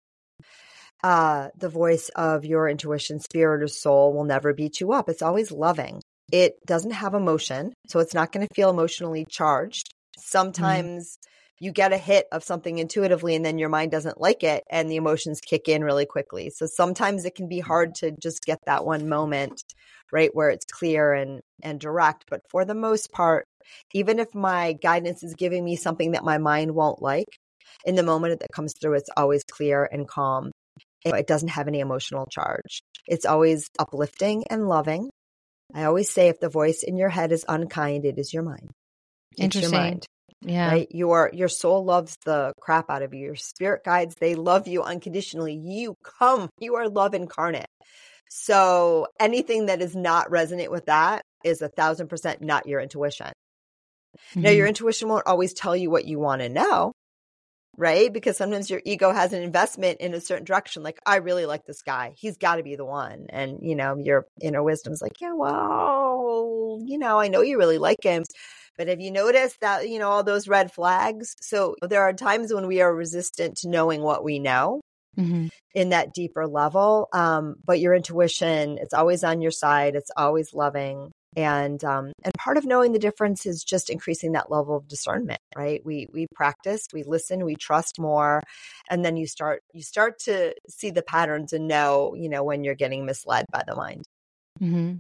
uh, 1.04 1.50
the 1.58 1.70
voice 1.70 2.10
of 2.16 2.46
your 2.46 2.68
intuition, 2.68 3.20
spirit, 3.20 3.64
or 3.64 3.68
soul 3.68 4.14
will 4.14 4.24
never 4.24 4.54
beat 4.54 4.80
you 4.80 4.92
up. 4.94 5.10
It's 5.10 5.22
always 5.22 5.52
loving. 5.52 6.02
It 6.32 6.54
doesn't 6.66 6.92
have 6.92 7.14
emotion, 7.14 7.74
so 7.88 8.00
it's 8.00 8.14
not 8.14 8.32
going 8.32 8.48
to 8.48 8.54
feel 8.56 8.70
emotionally 8.70 9.26
charged. 9.30 9.88
Mm-hmm. 9.88 10.22
Sometimes 10.22 11.18
mm-hmm. 11.18 11.31
You 11.62 11.72
get 11.72 11.94
a 11.94 11.98
hit 11.98 12.26
of 12.32 12.44
something 12.44 12.80
intuitively 12.80 13.36
and 13.36 13.46
then 13.46 13.60
your 13.60 13.70
mind 13.70 13.92
doesn't 13.92 14.20
like 14.20 14.44
it 14.44 14.64
and 14.68 14.90
the 14.90 14.96
emotions 14.96 15.40
kick 15.40 15.70
in 15.70 15.84
really 15.84 16.08
quickly. 16.08 16.50
So 16.50 16.66
sometimes 16.66 17.24
it 17.24 17.36
can 17.36 17.48
be 17.48 17.60
mm-hmm. 17.60 17.68
hard 17.68 17.96
to 17.96 18.12
just 18.12 18.44
get 18.44 18.58
that 18.66 18.84
one 18.84 19.08
moment, 19.08 19.64
right, 20.12 20.32
where 20.34 20.50
it's 20.50 20.66
clear 20.66 21.14
and 21.14 21.42
and 21.62 21.80
direct, 21.80 22.26
but 22.30 22.42
for 22.50 22.66
the 22.66 22.74
most 22.74 23.12
part, 23.12 23.46
even 23.94 24.18
if 24.18 24.34
my 24.34 24.74
guidance 24.74 25.24
is 25.24 25.36
giving 25.36 25.64
me 25.64 25.76
something 25.76 26.14
that 26.14 26.24
my 26.24 26.40
mind 26.40 26.74
won't 26.74 27.02
like, 27.02 27.38
in 27.86 27.94
the 27.96 28.04
moment 28.04 28.40
that 28.40 28.52
comes 28.52 28.74
through, 28.74 28.96
it's 28.96 29.10
always 29.16 29.44
clear 29.44 29.88
and 29.92 30.08
calm 30.08 30.52
it 31.06 31.28
doesn't 31.28 31.50
have 31.50 31.68
any 31.68 31.80
emotional 31.80 32.28
charge. 32.28 32.84
It's 33.08 33.26
always 33.26 33.70
uplifting 33.80 34.46
and 34.50 34.68
loving. 34.68 35.10
I 35.74 35.86
always 35.86 36.10
say 36.10 36.28
if 36.28 36.40
the 36.40 36.50
voice 36.50 36.84
in 36.84 36.98
your 36.98 37.10
head 37.10 37.32
is 37.32 37.46
unkind, 37.48 38.06
it 38.06 38.18
is 38.18 38.34
your 38.34 38.44
mind. 38.44 38.72
It's 39.32 39.42
Interesting. 39.42 39.74
Your 39.74 39.82
mind. 39.82 40.06
Yeah. 40.44 40.70
Right? 40.70 40.88
Your 40.90 41.30
your 41.34 41.48
soul 41.48 41.86
loves 41.86 42.18
the 42.26 42.54
crap 42.60 42.90
out 42.90 43.04
of 43.04 43.14
you. 43.14 43.26
Your 43.26 43.36
spirit 43.36 43.84
guides, 43.84 44.16
they 44.16 44.36
love 44.36 44.68
you 44.68 44.82
unconditionally. 44.82 45.54
You 45.56 45.96
come, 46.04 46.50
you 46.60 46.76
are 46.76 46.90
love 46.90 47.14
incarnate. 47.14 47.68
So 48.30 49.08
anything 49.20 49.68
that 49.68 49.82
is 49.82 49.96
not 49.96 50.32
resonant 50.32 50.72
with 50.72 50.86
that 50.88 51.22
is 51.44 51.62
a 51.62 51.68
thousand 51.68 52.08
percent 52.08 52.42
not 52.42 52.66
your 52.66 52.80
intuition. 52.80 53.28
Mm-hmm. 54.32 54.42
Now 54.42 54.50
your 54.50 54.68
intuition 54.68 55.10
won't 55.10 55.28
always 55.28 55.54
tell 55.54 55.76
you 55.76 55.92
what 55.92 56.06
you 56.06 56.18
want 56.18 56.42
to 56.42 56.50
know, 56.50 56.94
right? 57.78 58.12
Because 58.12 58.38
sometimes 58.38 58.70
your 58.70 58.82
ego 58.84 59.12
has 59.12 59.34
an 59.34 59.44
investment 59.44 60.02
in 60.02 60.14
a 60.14 60.22
certain 60.22 60.46
direction. 60.46 60.82
Like, 60.82 61.00
I 61.06 61.18
really 61.18 61.46
like 61.46 61.66
this 61.66 61.82
guy. 61.82 62.14
He's 62.18 62.38
got 62.38 62.56
to 62.56 62.64
be 62.64 62.76
the 62.76 62.86
one. 62.86 63.28
And, 63.30 63.60
you 63.62 63.76
know, 63.76 63.96
your 63.98 64.26
inner 64.42 64.64
wisdom's 64.64 65.02
like, 65.02 65.22
yeah, 65.22 65.34
well, 65.34 66.80
you 66.84 66.98
know, 66.98 67.20
I 67.20 67.28
know 67.28 67.42
you 67.42 67.58
really 67.58 67.78
like 67.78 68.04
him. 68.04 68.24
But 68.78 68.88
have 68.88 69.00
you 69.02 69.12
noticed 69.12 69.60
that, 69.62 69.90
you 69.90 70.00
know, 70.00 70.10
all 70.10 70.24
those 70.24 70.48
red 70.48 70.72
flags? 70.72 71.36
So 71.42 71.76
there 71.82 72.02
are 72.04 72.14
times 72.14 72.54
when 72.54 72.68
we 72.68 72.82
are 72.82 72.94
resistant 72.94 73.58
to 73.58 73.70
knowing 73.70 74.02
what 74.02 74.24
we 74.24 74.40
know. 74.40 74.82
Mm-hmm. 75.20 75.48
in 75.76 75.90
that 75.90 76.14
deeper 76.14 76.48
level. 76.48 77.10
Um, 77.12 77.56
but 77.66 77.82
your 77.82 77.94
intuition, 77.94 78.78
it's 78.82 78.94
always 78.94 79.26
on 79.26 79.42
your 79.42 79.52
side. 79.52 79.96
It's 79.98 80.10
always 80.16 80.54
loving. 80.54 81.12
and 81.36 81.84
um, 81.84 82.12
and 82.24 82.34
part 82.38 82.58
of 82.58 82.66
knowing 82.66 82.92
the 82.92 83.00
difference 83.00 83.46
is 83.46 83.64
just 83.64 83.90
increasing 83.90 84.34
that 84.34 84.52
level 84.52 84.76
of 84.76 84.88
discernment 84.88 85.40
right 85.56 85.82
we 85.86 86.08
we 86.12 86.28
practice 86.36 86.86
we 86.94 87.04
listen 87.04 87.46
we 87.46 87.56
trust 87.56 88.00
more 88.00 88.42
and 88.90 89.06
then 89.06 89.16
you 89.18 89.26
start 89.26 89.62
you 89.74 89.82
start 89.82 90.20
to 90.20 90.54
see 90.68 90.92
the 90.92 91.02
patterns 91.04 91.54
and 91.54 91.68
know 91.68 92.14
you 92.16 92.28
know 92.30 92.44
when 92.44 92.64
you're 92.64 92.76
getting 92.76 93.06
misled 93.06 93.46
by 93.52 93.64
the 93.66 93.76
mind 93.76 94.04
mm-hmm. 94.62 94.96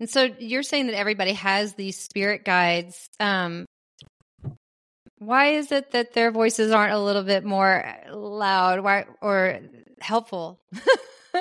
And 0.00 0.08
so 0.10 0.28
you're 0.38 0.62
saying 0.62 0.86
that 0.86 0.96
everybody 0.96 1.32
has 1.32 1.74
these 1.74 1.98
spirit 1.98 2.44
guides 2.44 3.08
um 3.20 3.66
why 5.18 5.48
is 5.48 5.72
it 5.72 5.92
that 5.92 6.12
their 6.12 6.30
voices 6.30 6.70
aren't 6.72 6.92
a 6.92 6.98
little 6.98 7.22
bit 7.22 7.44
more 7.44 7.84
loud 8.10 8.80
why, 8.80 9.06
or 9.20 9.60
helpful 10.00 10.60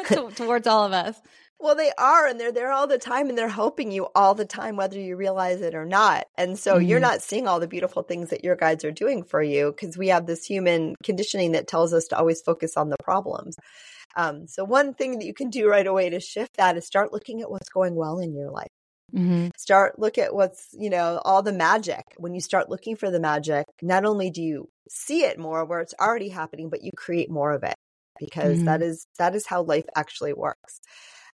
towards 0.35 0.67
all 0.67 0.85
of 0.85 0.93
us 0.93 1.19
well, 1.57 1.75
they 1.75 1.91
are, 1.97 2.27
and 2.27 2.39
they're 2.39 2.51
there 2.51 2.71
all 2.71 2.85
the 2.85 2.97
time, 2.97 3.29
and 3.29 3.37
they're 3.37 3.47
helping 3.47 3.91
you 3.91 4.07
all 4.13 4.35
the 4.35 4.45
time, 4.45 4.75
whether 4.75 4.99
you 4.99 5.15
realize 5.15 5.61
it 5.61 5.73
or 5.73 5.85
not. 5.85 6.27
And 6.35 6.59
so 6.59 6.75
mm-hmm. 6.75 6.85
you're 6.85 6.99
not 6.99 7.21
seeing 7.21 7.47
all 7.47 7.59
the 7.59 7.67
beautiful 7.67 8.03
things 8.03 8.29
that 8.29 8.43
your 8.43 8.55
guides 8.55 8.83
are 8.83 8.91
doing 8.91 9.23
for 9.23 9.41
you 9.41 9.71
because 9.71 9.97
we 9.97 10.09
have 10.09 10.25
this 10.25 10.45
human 10.45 10.95
conditioning 11.03 11.53
that 11.53 11.67
tells 11.67 11.93
us 11.93 12.07
to 12.07 12.17
always 12.17 12.41
focus 12.41 12.75
on 12.75 12.89
the 12.89 12.97
problems. 13.03 13.55
Um, 14.15 14.47
so, 14.47 14.63
one 14.63 14.93
thing 14.93 15.19
that 15.19 15.25
you 15.25 15.33
can 15.33 15.49
do 15.49 15.69
right 15.69 15.85
away 15.85 16.09
to 16.09 16.19
shift 16.19 16.57
that 16.57 16.77
is 16.77 16.85
start 16.85 17.11
looking 17.11 17.41
at 17.41 17.51
what's 17.51 17.69
going 17.69 17.95
well 17.95 18.19
in 18.19 18.33
your 18.33 18.51
life. 18.51 18.71
Mm-hmm. 19.13 19.49
Start 19.57 19.99
look 19.99 20.17
at 20.17 20.33
what's 20.33 20.69
you 20.73 20.89
know 20.89 21.21
all 21.23 21.41
the 21.41 21.53
magic. 21.53 22.03
When 22.17 22.33
you 22.33 22.41
start 22.41 22.69
looking 22.69 22.95
for 22.95 23.11
the 23.11 23.19
magic, 23.19 23.65
not 23.81 24.05
only 24.05 24.29
do 24.29 24.41
you 24.41 24.69
see 24.89 25.23
it 25.23 25.39
more 25.39 25.65
where 25.65 25.81
it's 25.81 25.93
already 25.99 26.29
happening, 26.29 26.69
but 26.69 26.83
you 26.83 26.91
create 26.95 27.29
more 27.29 27.51
of 27.51 27.63
it 27.63 27.75
because 28.19 28.57
mm-hmm. 28.57 28.65
that 28.65 28.81
is 28.81 29.05
that 29.17 29.35
is 29.35 29.45
how 29.45 29.61
life 29.63 29.85
actually 29.95 30.33
works. 30.33 30.79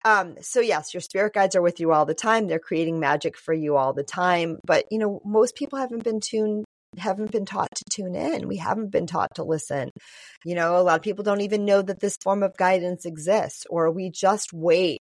Um, 0.06 0.36
so 0.42 0.60
yes, 0.62 0.94
your 0.94 1.02
spirit 1.02 1.34
guides 1.34 1.56
are 1.56 1.62
with 1.62 1.80
you 1.80 1.92
all 1.92 2.06
the 2.06 2.14
time. 2.14 2.48
They're 2.48 2.60
creating 2.60 3.00
magic 3.00 3.38
for 3.38 3.54
you 3.54 3.76
all 3.76 3.94
the 3.94 4.04
time. 4.04 4.60
But 4.66 4.86
you 4.92 5.00
know, 5.00 5.22
most 5.26 5.56
people 5.56 5.80
haven't 5.80 6.04
been 6.04 6.20
tuned 6.20 6.66
haven't 6.98 7.32
been 7.32 7.46
taught 7.46 7.70
to 7.76 7.84
tune 7.90 8.16
in. 8.16 8.48
We 8.48 8.58
haven't 8.58 8.92
been 8.92 9.08
taught 9.08 9.36
to 9.36 9.44
listen. 9.44 9.92
You 10.46 10.56
know, 10.56 10.78
a 10.78 10.84
lot 10.84 10.96
of 10.96 11.02
people 11.02 11.24
don't 11.24 11.42
even 11.42 11.66
know 11.66 11.82
that 11.82 12.00
this 12.00 12.18
form 12.22 12.44
of 12.44 12.58
guidance 12.58 13.06
exists, 13.06 13.66
or 13.70 13.92
we 13.92 14.10
just 14.10 14.54
wait 14.54 15.02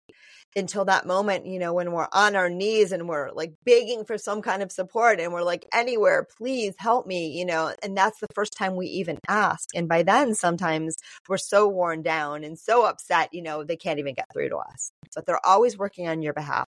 until 0.56 0.86
that 0.86 1.06
moment, 1.06 1.46
you 1.46 1.60
know, 1.60 1.74
when 1.74 1.92
we're 1.92 2.08
on 2.14 2.36
our 2.36 2.50
knees 2.50 2.92
and 2.92 3.10
we're 3.10 3.30
like 3.32 3.54
begging 3.66 4.06
for 4.06 4.18
some 4.18 4.42
kind 4.42 4.64
of 4.64 4.72
support 4.72 5.20
and 5.20 5.34
we're 5.34 5.44
like, 5.44 5.68
anywhere, 5.74 6.26
please 6.38 6.74
help 6.78 7.06
me, 7.06 7.28
you 7.38 7.46
know, 7.46 7.74
and 7.84 7.98
that's 7.98 8.20
the 8.20 8.28
first 8.34 8.54
time 8.58 8.76
we 8.76 8.88
even 8.88 9.18
ask. 9.28 9.68
And 9.76 9.90
by 9.90 10.04
then, 10.04 10.34
sometimes 10.34 10.96
we're 11.28 11.38
so 11.38 11.68
worn 11.68 12.04
down 12.04 12.44
and 12.44 12.58
so 12.58 12.86
upset, 12.86 13.30
you 13.34 13.42
know, 13.42 13.64
they 13.64 13.76
can't 13.76 14.00
even 14.00 14.14
get 14.14 14.28
through 14.32 14.50
to 14.50 14.58
us. 14.58 14.92
But 15.14 15.26
they're 15.26 15.46
always 15.46 15.78
working 15.78 16.08
on 16.08 16.22
your 16.22 16.34
behalf. 16.34 16.68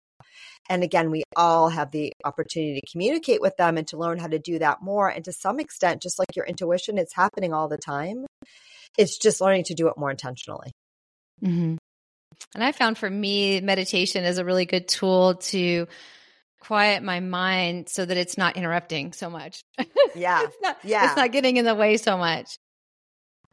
And 0.68 0.82
again, 0.82 1.10
we 1.10 1.22
all 1.36 1.68
have 1.68 1.90
the 1.90 2.12
opportunity 2.24 2.80
to 2.80 2.90
communicate 2.90 3.40
with 3.40 3.56
them 3.56 3.76
and 3.76 3.86
to 3.88 3.98
learn 3.98 4.18
how 4.18 4.28
to 4.28 4.38
do 4.38 4.58
that 4.58 4.82
more. 4.82 5.08
And 5.08 5.24
to 5.26 5.32
some 5.32 5.60
extent, 5.60 6.02
just 6.02 6.18
like 6.18 6.34
your 6.34 6.46
intuition, 6.46 6.96
it's 6.96 7.14
happening 7.14 7.52
all 7.52 7.68
the 7.68 7.78
time. 7.78 8.26
It's 8.96 9.18
just 9.18 9.40
learning 9.40 9.64
to 9.64 9.74
do 9.74 9.88
it 9.88 9.98
more 9.98 10.10
intentionally. 10.10 10.72
Mm-hmm. 11.42 11.76
And 12.54 12.64
I 12.64 12.72
found 12.72 12.98
for 12.98 13.10
me, 13.10 13.60
meditation 13.60 14.24
is 14.24 14.38
a 14.38 14.44
really 14.44 14.64
good 14.64 14.88
tool 14.88 15.34
to 15.34 15.86
quiet 16.60 17.02
my 17.02 17.20
mind 17.20 17.88
so 17.88 18.04
that 18.04 18.16
it's 18.16 18.38
not 18.38 18.56
interrupting 18.56 19.12
so 19.12 19.30
much. 19.30 19.60
Yeah. 20.16 20.44
it's 20.44 20.56
not, 20.62 20.76
yeah. 20.84 21.06
It's 21.06 21.16
not 21.16 21.32
getting 21.32 21.56
in 21.56 21.64
the 21.64 21.74
way 21.74 21.96
so 21.96 22.16
much. 22.16 22.56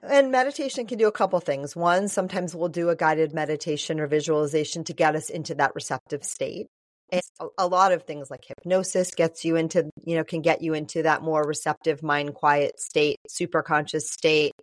And 0.04 0.32
meditation 0.32 0.88
can 0.88 0.98
do 0.98 1.08
a 1.08 1.12
couple 1.12 1.40
things. 1.40 1.76
One, 1.76 2.08
sometimes 2.08 2.56
we'll 2.56 2.70
do 2.70 2.90
a 2.90 2.96
guided 2.96 3.34
meditation 3.34 4.00
or 4.00 4.08
visualization 4.08 4.84
to 4.86 4.94
get 4.94 5.16
us 5.16 5.30
into 5.30 5.56
that 5.56 5.76
receptive 5.76 6.24
state. 6.24 6.68
And 7.12 7.22
a 7.58 7.68
lot 7.68 7.92
of 7.92 8.04
things 8.04 8.32
like 8.32 8.46
hypnosis 8.46 9.14
gets 9.14 9.44
you 9.44 9.58
into, 9.58 9.90
you 10.06 10.16
know, 10.16 10.24
can 10.24 10.42
get 10.42 10.62
you 10.62 10.74
into 10.74 11.04
that 11.04 11.22
more 11.22 11.44
receptive 11.44 12.02
mind 12.02 12.34
quiet 12.34 12.80
state, 12.80 13.18
super 13.28 13.62
conscious 13.62 14.10
state. 14.10 14.54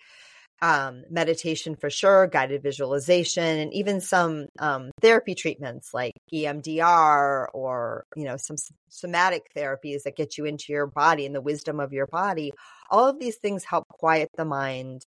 Um, 0.60 1.04
meditation 1.08 1.76
for 1.76 1.88
sure, 1.88 2.26
guided 2.26 2.64
visualization, 2.64 3.44
and 3.44 3.72
even 3.72 4.00
some 4.00 4.48
um, 4.58 4.90
therapy 5.00 5.36
treatments 5.36 5.94
like 5.94 6.14
EMDR 6.34 7.46
or 7.54 8.02
you 8.16 8.24
know 8.24 8.36
some 8.36 8.56
somatic 8.88 9.42
therapies 9.56 10.02
that 10.02 10.16
get 10.16 10.36
you 10.36 10.46
into 10.46 10.72
your 10.72 10.88
body 10.88 11.26
and 11.26 11.34
the 11.34 11.40
wisdom 11.40 11.78
of 11.78 11.92
your 11.92 12.08
body. 12.08 12.50
All 12.90 13.06
of 13.06 13.20
these 13.20 13.36
things 13.36 13.62
help 13.62 13.86
quiet 13.86 14.30
the 14.36 14.44
mind 14.44 15.04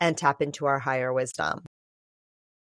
and 0.00 0.16
tap 0.16 0.42
into 0.42 0.66
our 0.66 0.78
higher 0.78 1.12
wisdom. 1.12 1.60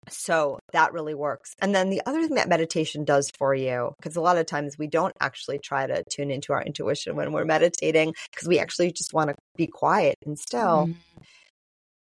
So 0.09 0.61
that 0.73 0.93
really 0.93 1.15
works. 1.15 1.55
And 1.61 1.75
then 1.75 1.91
the 1.91 2.01
other 2.07 2.23
thing 2.23 2.37
that 2.37 2.49
meditation 2.49 3.05
does 3.05 3.31
for 3.37 3.55
you, 3.55 3.93
because 3.99 4.15
a 4.15 4.21
lot 4.21 4.37
of 4.37 4.47
times 4.47 4.79
we 4.79 4.87
don't 4.87 5.13
actually 5.21 5.59
try 5.59 5.87
to 5.87 6.05
tune 6.11 6.31
into 6.31 6.53
our 6.53 6.63
intuition 6.63 7.17
when 7.17 7.33
we're 7.33 7.45
meditating, 7.45 8.15
because 8.31 8.47
we 8.47 8.61
actually 8.61 8.93
just 8.93 9.13
want 9.13 9.31
to 9.31 9.37
be 9.57 9.67
quiet 9.67 10.15
and 10.25 10.39
still, 10.39 10.87
mm-hmm. 10.87 10.93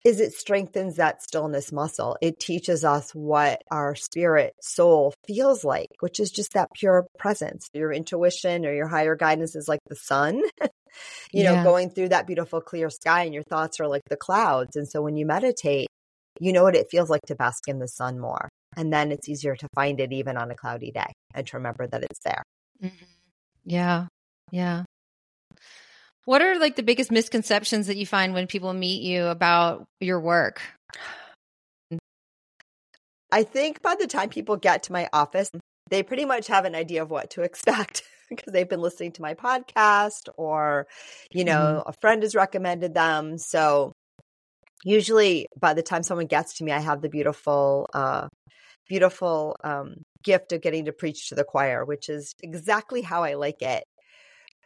Is 0.06 0.20
it 0.20 0.32
strengthens 0.32 0.96
that 0.96 1.20
stillness 1.20 1.72
muscle. 1.72 2.16
It 2.22 2.38
teaches 2.38 2.84
us 2.84 3.10
what 3.10 3.62
our 3.72 3.96
spirit 3.96 4.54
soul 4.62 5.12
feels 5.26 5.64
like, 5.64 5.88
which 5.98 6.20
is 6.20 6.30
just 6.30 6.52
that 6.52 6.68
pure 6.72 7.08
presence. 7.18 7.66
Your 7.74 7.92
intuition 7.92 8.64
or 8.64 8.72
your 8.72 8.86
higher 8.86 9.16
guidance 9.16 9.56
is 9.56 9.66
like 9.66 9.80
the 9.88 9.96
sun. 9.96 10.36
you 11.32 11.42
yeah. 11.42 11.56
know, 11.56 11.64
going 11.64 11.90
through 11.90 12.10
that 12.10 12.28
beautiful 12.28 12.60
clear 12.60 12.88
sky 12.88 13.24
and 13.24 13.34
your 13.34 13.42
thoughts 13.42 13.80
are 13.80 13.88
like 13.88 14.02
the 14.08 14.16
clouds. 14.16 14.76
And 14.76 14.88
so 14.88 15.02
when 15.02 15.16
you 15.16 15.26
meditate, 15.26 15.88
you 16.38 16.52
know 16.52 16.62
what 16.62 16.76
it 16.76 16.86
feels 16.88 17.10
like 17.10 17.22
to 17.26 17.34
bask 17.34 17.66
in 17.66 17.80
the 17.80 17.88
sun 17.88 18.20
more. 18.20 18.48
And 18.76 18.92
then 18.92 19.10
it's 19.10 19.28
easier 19.28 19.56
to 19.56 19.68
find 19.74 19.98
it 19.98 20.12
even 20.12 20.36
on 20.36 20.52
a 20.52 20.54
cloudy 20.54 20.92
day 20.92 21.12
and 21.34 21.44
to 21.48 21.56
remember 21.56 21.88
that 21.88 22.04
it's 22.04 22.20
there. 22.20 22.44
Mm-hmm. 22.80 23.04
Yeah. 23.64 24.06
Yeah. 24.52 24.84
What 26.26 26.42
are 26.42 26.58
like 26.58 26.74
the 26.74 26.82
biggest 26.82 27.12
misconceptions 27.12 27.86
that 27.86 27.96
you 27.96 28.04
find 28.04 28.34
when 28.34 28.48
people 28.48 28.72
meet 28.72 29.00
you 29.00 29.26
about 29.26 29.84
your 30.00 30.20
work? 30.20 30.60
I 33.30 33.44
think 33.44 33.80
by 33.80 33.94
the 33.98 34.08
time 34.08 34.28
people 34.28 34.56
get 34.56 34.82
to 34.84 34.92
my 34.92 35.08
office, 35.12 35.50
they 35.88 36.02
pretty 36.02 36.24
much 36.24 36.48
have 36.48 36.64
an 36.64 36.74
idea 36.74 37.02
of 37.02 37.10
what 37.10 37.30
to 37.30 37.42
expect 37.42 38.02
because 38.28 38.52
they've 38.52 38.68
been 38.68 38.80
listening 38.80 39.12
to 39.12 39.22
my 39.22 39.34
podcast 39.34 40.28
or, 40.36 40.88
you 41.30 41.44
know, 41.44 41.80
mm-hmm. 41.80 41.88
a 41.90 41.92
friend 42.00 42.22
has 42.24 42.34
recommended 42.34 42.92
them. 42.92 43.38
So 43.38 43.92
usually 44.84 45.46
by 45.56 45.74
the 45.74 45.82
time 45.82 46.02
someone 46.02 46.26
gets 46.26 46.54
to 46.54 46.64
me, 46.64 46.72
I 46.72 46.80
have 46.80 47.02
the 47.02 47.08
beautiful, 47.08 47.88
uh, 47.94 48.26
beautiful 48.88 49.54
um, 49.62 50.02
gift 50.24 50.50
of 50.50 50.60
getting 50.60 50.86
to 50.86 50.92
preach 50.92 51.28
to 51.28 51.36
the 51.36 51.44
choir, 51.44 51.84
which 51.84 52.08
is 52.08 52.34
exactly 52.42 53.02
how 53.02 53.22
I 53.22 53.34
like 53.34 53.62
it. 53.62 53.84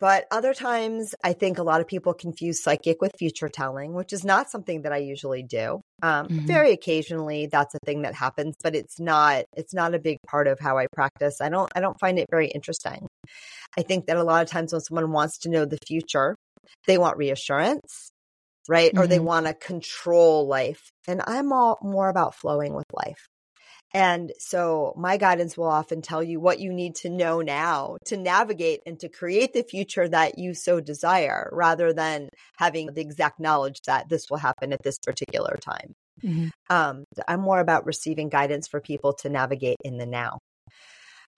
But 0.01 0.25
other 0.31 0.55
times, 0.55 1.15
I 1.23 1.35
think 1.35 1.59
a 1.59 1.63
lot 1.63 1.83
of 1.83 1.87
people 1.87 2.15
confuse 2.15 2.63
psychic 2.63 3.03
with 3.03 3.13
future 3.19 3.51
telling, 3.51 3.93
which 3.93 4.15
is 4.15 4.25
not 4.25 4.51
something 4.51 4.83
that 4.83 4.93
I 4.93 4.97
usually 4.97 5.43
do. 5.43 5.83
Um, 6.03 6.27
mm-hmm. 6.27 6.47
Very 6.47 6.73
occasionally, 6.73 7.49
that's 7.53 7.75
a 7.75 7.79
thing 7.85 8.03
that 8.03 8.15
happens, 8.15 8.57
but 8.63 8.75
it's 8.75 8.99
not. 8.99 9.45
It's 9.55 9.75
not 9.75 9.95
a 9.95 9.99
big 9.99 10.17
part 10.27 10.49
of 10.49 10.59
how 10.59 10.79
I 10.79 10.87
practice. 10.91 11.43
I 11.43 11.51
don't. 11.51 11.71
I 11.77 11.81
don't 11.81 12.01
find 12.01 12.19
it 12.19 12.29
very 12.31 12.49
interesting. 12.49 13.07
I 13.77 13.83
think 13.83 14.07
that 14.07 14.17
a 14.17 14.25
lot 14.25 14.43
of 14.43 14.49
times 14.49 14.73
when 14.73 14.81
someone 14.81 15.13
wants 15.13 15.39
to 15.41 15.51
know 15.51 15.67
the 15.67 15.79
future, 15.87 16.35
they 16.87 16.97
want 16.97 17.19
reassurance, 17.19 18.11
right? 18.69 18.93
Mm-hmm. 18.93 19.03
Or 19.03 19.07
they 19.07 19.17
mm-hmm. 19.17 19.27
want 19.27 19.47
to 19.47 19.55
control 19.55 20.49
life, 20.49 20.81
and 21.07 21.21
I'm 21.27 21.53
all 21.53 21.79
more 21.83 22.09
about 22.09 22.35
flowing 22.35 22.75
with 22.75 22.87
life. 22.95 23.27
And 23.92 24.33
so 24.38 24.94
my 24.96 25.16
guidance 25.16 25.57
will 25.57 25.66
often 25.66 26.00
tell 26.00 26.22
you 26.22 26.38
what 26.38 26.61
you 26.61 26.72
need 26.72 26.94
to 26.96 27.11
know 27.11 27.40
now 27.40 27.96
to 28.07 28.16
navigate 28.16 28.81
and 28.87 28.98
to 29.00 29.09
create 29.09 29.53
the 29.53 29.64
future 29.64 30.09
that 30.09 30.38
you 30.38 30.55
so 30.55 30.81
desire 30.81 31.48
rather 31.53 31.92
than 31.92 32.29
having 32.57 32.87
the 32.94 33.00
exact 33.00 33.40
knowledge 33.40 33.81
that 33.87 34.09
this 34.09 34.31
will 34.31 34.38
happen 34.38 34.72
at 34.72 34.83
this 34.85 34.98
particular 34.98 35.59
time. 35.61 35.94
Mm-hmm. 36.22 36.48
Um, 36.68 37.05
I'm 37.26 37.40
more 37.40 37.61
about 37.61 37.87
receiving 37.87 38.29
guidance 38.29 38.68
for 38.68 38.81
people 38.81 39.14
to 39.14 39.29
navigate 39.29 39.79
in 39.85 39.98
the 39.98 40.07
now. 40.07 40.38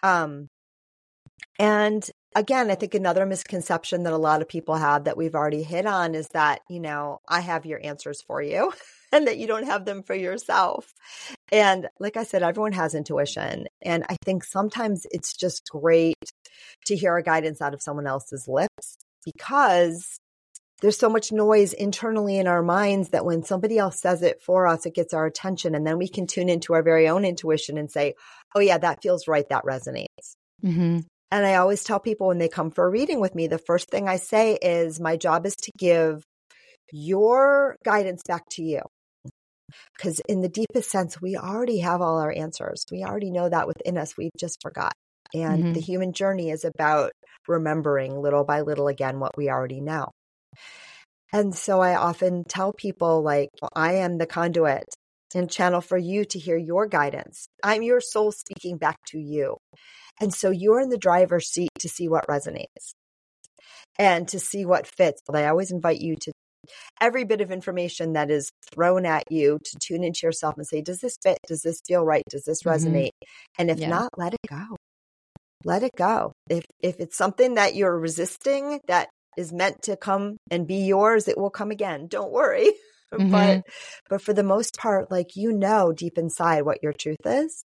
Um, 0.02 0.48
and 1.58 2.08
again, 2.34 2.70
I 2.70 2.74
think 2.74 2.94
another 2.94 3.24
misconception 3.24 4.02
that 4.02 4.12
a 4.12 4.18
lot 4.18 4.42
of 4.42 4.48
people 4.48 4.76
have 4.76 5.04
that 5.04 5.16
we've 5.16 5.34
already 5.34 5.62
hit 5.62 5.86
on 5.86 6.14
is 6.14 6.28
that, 6.32 6.60
you 6.68 6.80
know, 6.80 7.18
I 7.28 7.40
have 7.40 7.66
your 7.66 7.80
answers 7.82 8.22
for 8.22 8.42
you. 8.42 8.72
and 9.12 9.26
that 9.26 9.38
you 9.38 9.46
don't 9.46 9.66
have 9.66 9.84
them 9.84 10.02
for 10.02 10.14
yourself. 10.14 10.92
And 11.52 11.88
like 12.00 12.16
I 12.16 12.24
said, 12.24 12.42
everyone 12.42 12.72
has 12.72 12.94
intuition. 12.94 13.66
And 13.82 14.04
I 14.08 14.16
think 14.24 14.42
sometimes 14.42 15.06
it's 15.10 15.36
just 15.36 15.68
great 15.70 16.16
to 16.86 16.96
hear 16.96 17.16
a 17.16 17.22
guidance 17.22 17.60
out 17.60 17.74
of 17.74 17.82
someone 17.82 18.06
else's 18.06 18.48
lips 18.48 18.96
because 19.24 20.18
there's 20.80 20.98
so 20.98 21.08
much 21.08 21.30
noise 21.30 21.72
internally 21.72 22.38
in 22.38 22.48
our 22.48 22.62
minds 22.62 23.10
that 23.10 23.24
when 23.24 23.44
somebody 23.44 23.78
else 23.78 24.00
says 24.00 24.22
it 24.22 24.42
for 24.42 24.66
us, 24.66 24.84
it 24.84 24.94
gets 24.94 25.14
our 25.14 25.26
attention. 25.26 25.76
And 25.76 25.86
then 25.86 25.98
we 25.98 26.08
can 26.08 26.26
tune 26.26 26.48
into 26.48 26.72
our 26.72 26.82
very 26.82 27.08
own 27.08 27.24
intuition 27.24 27.78
and 27.78 27.90
say, 27.90 28.14
oh, 28.54 28.60
yeah, 28.60 28.78
that 28.78 29.02
feels 29.02 29.28
right. 29.28 29.48
That 29.48 29.64
resonates. 29.64 30.34
Mm-hmm. 30.64 31.00
And 31.30 31.46
I 31.46 31.54
always 31.54 31.84
tell 31.84 32.00
people 32.00 32.26
when 32.26 32.38
they 32.38 32.48
come 32.48 32.70
for 32.70 32.84
a 32.84 32.90
reading 32.90 33.20
with 33.20 33.34
me, 33.34 33.46
the 33.46 33.58
first 33.58 33.90
thing 33.90 34.08
I 34.08 34.16
say 34.16 34.58
is, 34.60 34.98
my 34.98 35.16
job 35.16 35.46
is 35.46 35.54
to 35.56 35.72
give 35.78 36.24
your 36.90 37.76
guidance 37.84 38.22
back 38.26 38.42
to 38.50 38.62
you. 38.62 38.80
Because 39.96 40.20
in 40.28 40.40
the 40.40 40.48
deepest 40.48 40.90
sense, 40.90 41.20
we 41.20 41.36
already 41.36 41.78
have 41.78 42.00
all 42.00 42.18
our 42.18 42.32
answers. 42.32 42.84
We 42.90 43.04
already 43.04 43.30
know 43.30 43.48
that 43.48 43.66
within 43.66 43.98
us. 43.98 44.16
We've 44.16 44.30
just 44.38 44.60
forgot. 44.62 44.92
And 45.34 45.64
Mhm. 45.64 45.74
the 45.74 45.80
human 45.80 46.12
journey 46.12 46.50
is 46.50 46.64
about 46.64 47.12
remembering 47.48 48.20
little 48.20 48.44
by 48.44 48.60
little 48.60 48.88
again 48.88 49.18
what 49.18 49.36
we 49.36 49.48
already 49.48 49.80
know. 49.80 50.08
And 51.32 51.54
so 51.54 51.80
I 51.80 51.96
often 51.96 52.44
tell 52.44 52.72
people, 52.72 53.22
like, 53.22 53.48
I 53.74 53.94
am 53.94 54.18
the 54.18 54.26
conduit 54.26 54.84
and 55.34 55.50
channel 55.50 55.80
for 55.80 55.96
you 55.96 56.26
to 56.26 56.38
hear 56.38 56.58
your 56.58 56.86
guidance. 56.86 57.46
I'm 57.62 57.82
your 57.82 58.02
soul 58.02 58.32
speaking 58.32 58.76
back 58.76 58.96
to 59.08 59.18
you. 59.18 59.56
And 60.20 60.34
so 60.34 60.50
you're 60.50 60.80
in 60.80 60.90
the 60.90 60.98
driver's 60.98 61.48
seat 61.48 61.70
to 61.80 61.88
see 61.88 62.06
what 62.06 62.26
resonates 62.26 62.92
and 63.98 64.28
to 64.28 64.38
see 64.38 64.66
what 64.66 64.86
fits. 64.86 65.22
But 65.26 65.36
I 65.36 65.48
always 65.48 65.70
invite 65.70 66.00
you 66.00 66.16
to 66.16 66.32
every 67.00 67.24
bit 67.24 67.40
of 67.40 67.50
information 67.50 68.12
that 68.14 68.30
is 68.30 68.50
thrown 68.72 69.06
at 69.06 69.24
you 69.30 69.58
to 69.64 69.78
tune 69.80 70.04
into 70.04 70.20
yourself 70.26 70.54
and 70.56 70.66
say, 70.66 70.80
does 70.82 71.00
this 71.00 71.16
fit? 71.22 71.38
Does 71.46 71.62
this 71.62 71.80
feel 71.86 72.04
right? 72.04 72.22
Does 72.30 72.44
this 72.44 72.62
Mhm. 72.62 72.70
resonate? 72.72 73.10
And 73.58 73.70
if 73.70 73.78
Yeah. 73.78 73.88
not, 73.90 74.10
let 74.16 74.34
it 74.34 74.40
go. 74.48 74.76
Let 75.64 75.82
it 75.82 75.92
go. 75.96 76.32
If 76.48 76.64
if 76.80 76.98
it's 77.00 77.16
something 77.16 77.54
that 77.54 77.74
you're 77.74 77.96
resisting 77.98 78.80
that 78.88 79.08
is 79.36 79.52
meant 79.52 79.82
to 79.82 79.96
come 79.96 80.36
and 80.50 80.66
be 80.66 80.84
yours, 80.84 81.28
it 81.28 81.38
will 81.38 81.50
come 81.50 81.70
again. 81.70 82.08
Don't 82.08 82.32
worry. 82.32 82.72
Mhm. 83.12 83.30
But 83.30 83.62
but 84.08 84.22
for 84.22 84.32
the 84.32 84.42
most 84.42 84.76
part, 84.78 85.10
like 85.10 85.36
you 85.36 85.52
know 85.52 85.92
deep 85.92 86.16
inside 86.18 86.62
what 86.62 86.82
your 86.82 86.92
truth 86.92 87.24
is. 87.26 87.62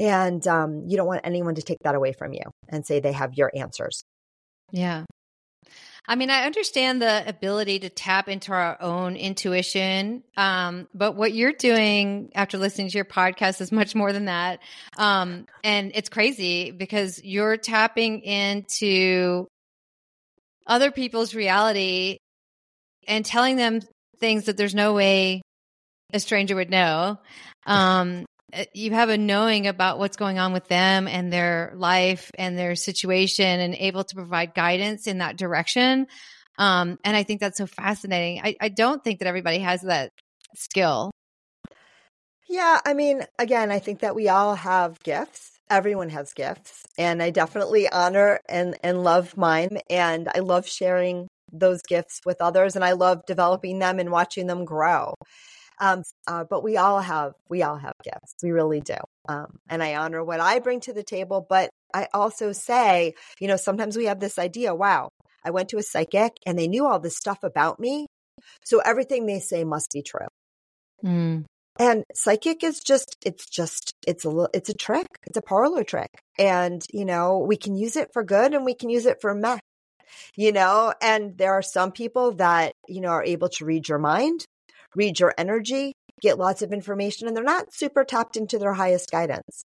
And 0.00 0.46
um, 0.48 0.84
you 0.88 0.96
don't 0.96 1.06
want 1.06 1.22
anyone 1.24 1.54
to 1.56 1.62
take 1.62 1.78
that 1.84 1.94
away 1.94 2.12
from 2.12 2.32
you 2.32 2.42
and 2.68 2.86
say 2.86 3.00
they 3.00 3.12
have 3.12 3.34
your 3.34 3.50
answers. 3.54 4.02
Yeah. 4.70 5.04
I 6.06 6.16
mean, 6.16 6.30
I 6.30 6.44
understand 6.44 7.00
the 7.00 7.22
ability 7.28 7.80
to 7.80 7.88
tap 7.88 8.28
into 8.28 8.52
our 8.52 8.80
own 8.82 9.14
intuition. 9.16 10.24
Um, 10.36 10.88
but 10.92 11.14
what 11.14 11.32
you're 11.32 11.52
doing 11.52 12.32
after 12.34 12.58
listening 12.58 12.88
to 12.88 12.98
your 12.98 13.04
podcast 13.04 13.60
is 13.60 13.70
much 13.70 13.94
more 13.94 14.12
than 14.12 14.24
that. 14.24 14.58
Um, 14.96 15.46
and 15.62 15.92
it's 15.94 16.08
crazy 16.08 16.72
because 16.72 17.22
you're 17.22 17.56
tapping 17.56 18.20
into 18.20 19.46
other 20.66 20.90
people's 20.90 21.34
reality 21.34 22.18
and 23.06 23.24
telling 23.24 23.56
them 23.56 23.80
things 24.18 24.46
that 24.46 24.56
there's 24.56 24.74
no 24.74 24.94
way 24.94 25.42
a 26.12 26.20
stranger 26.20 26.56
would 26.56 26.70
know. 26.70 27.18
Um, 27.66 28.26
you 28.74 28.92
have 28.92 29.08
a 29.08 29.18
knowing 29.18 29.66
about 29.66 29.98
what's 29.98 30.16
going 30.16 30.38
on 30.38 30.52
with 30.52 30.68
them 30.68 31.08
and 31.08 31.32
their 31.32 31.72
life 31.76 32.30
and 32.36 32.58
their 32.58 32.74
situation 32.74 33.60
and 33.60 33.74
able 33.74 34.04
to 34.04 34.14
provide 34.14 34.54
guidance 34.54 35.06
in 35.06 35.18
that 35.18 35.36
direction. 35.36 36.06
Um, 36.58 36.98
and 37.04 37.16
I 37.16 37.22
think 37.22 37.40
that's 37.40 37.58
so 37.58 37.66
fascinating. 37.66 38.40
I, 38.42 38.56
I 38.60 38.68
don't 38.68 39.02
think 39.02 39.20
that 39.20 39.28
everybody 39.28 39.58
has 39.60 39.82
that 39.82 40.10
skill. 40.54 41.10
Yeah, 42.48 42.80
I 42.84 42.92
mean, 42.92 43.22
again, 43.38 43.70
I 43.70 43.78
think 43.78 44.00
that 44.00 44.14
we 44.14 44.28
all 44.28 44.54
have 44.54 45.02
gifts. 45.02 45.52
Everyone 45.70 46.10
has 46.10 46.34
gifts, 46.34 46.82
and 46.98 47.22
I 47.22 47.30
definitely 47.30 47.90
honor 47.90 48.40
and 48.46 48.76
and 48.82 49.02
love 49.02 49.38
mine, 49.38 49.78
and 49.88 50.28
I 50.34 50.40
love 50.40 50.68
sharing 50.68 51.28
those 51.50 51.80
gifts 51.88 52.20
with 52.26 52.42
others, 52.42 52.76
and 52.76 52.84
I 52.84 52.92
love 52.92 53.22
developing 53.26 53.78
them 53.78 53.98
and 53.98 54.10
watching 54.10 54.46
them 54.46 54.66
grow. 54.66 55.14
Um, 55.80 56.02
uh, 56.26 56.44
but 56.44 56.62
we 56.62 56.76
all 56.76 57.00
have 57.00 57.34
we 57.48 57.62
all 57.62 57.76
have 57.76 57.94
gifts, 58.02 58.34
we 58.42 58.50
really 58.50 58.80
do, 58.80 58.96
um, 59.28 59.58
and 59.68 59.82
I 59.82 59.96
honor 59.96 60.22
what 60.22 60.40
I 60.40 60.58
bring 60.58 60.80
to 60.80 60.92
the 60.92 61.02
table. 61.02 61.44
But 61.48 61.70
I 61.92 62.08
also 62.14 62.52
say, 62.52 63.14
you 63.40 63.48
know, 63.48 63.56
sometimes 63.56 63.96
we 63.96 64.06
have 64.06 64.20
this 64.20 64.38
idea, 64.38 64.74
wow, 64.74 65.10
I 65.44 65.50
went 65.50 65.70
to 65.70 65.78
a 65.78 65.82
psychic 65.82 66.32
and 66.46 66.58
they 66.58 66.68
knew 66.68 66.86
all 66.86 67.00
this 67.00 67.16
stuff 67.16 67.42
about 67.42 67.80
me, 67.80 68.06
so 68.64 68.78
everything 68.78 69.26
they 69.26 69.40
say 69.40 69.64
must 69.64 69.90
be 69.92 70.02
true. 70.02 70.28
Mm. 71.04 71.44
And 71.78 72.04
psychic 72.14 72.62
is 72.62 72.80
just, 72.80 73.16
it's 73.24 73.48
just, 73.48 73.94
it's 74.06 74.26
a, 74.26 74.48
it's 74.52 74.68
a 74.68 74.74
trick. 74.74 75.06
It's 75.26 75.38
a 75.38 75.42
parlor 75.42 75.84
trick. 75.84 76.10
And, 76.38 76.84
you 76.92 77.06
know, 77.06 77.38
we 77.38 77.56
can 77.56 77.74
use 77.74 77.96
it 77.96 78.12
for 78.12 78.22
good 78.22 78.52
and 78.52 78.64
we 78.64 78.74
can 78.74 78.90
use 78.90 79.06
it 79.06 79.22
for 79.22 79.34
meh, 79.34 79.58
you 80.36 80.52
know, 80.52 80.92
and 81.00 81.38
there 81.38 81.54
are 81.54 81.62
some 81.62 81.90
people 81.90 82.32
that, 82.32 82.74
you 82.88 83.00
know, 83.00 83.08
are 83.08 83.24
able 83.24 83.48
to 83.48 83.64
read 83.64 83.88
your 83.88 83.98
mind, 83.98 84.44
read 84.94 85.20
your 85.20 85.34
energy, 85.38 85.92
get 86.20 86.38
lots 86.38 86.62
of 86.62 86.72
information, 86.72 87.28
and 87.28 87.36
they're 87.36 87.44
not 87.44 87.74
super 87.74 88.04
tapped 88.04 88.36
into 88.36 88.58
their 88.58 88.74
highest 88.74 89.10
guidance. 89.10 89.64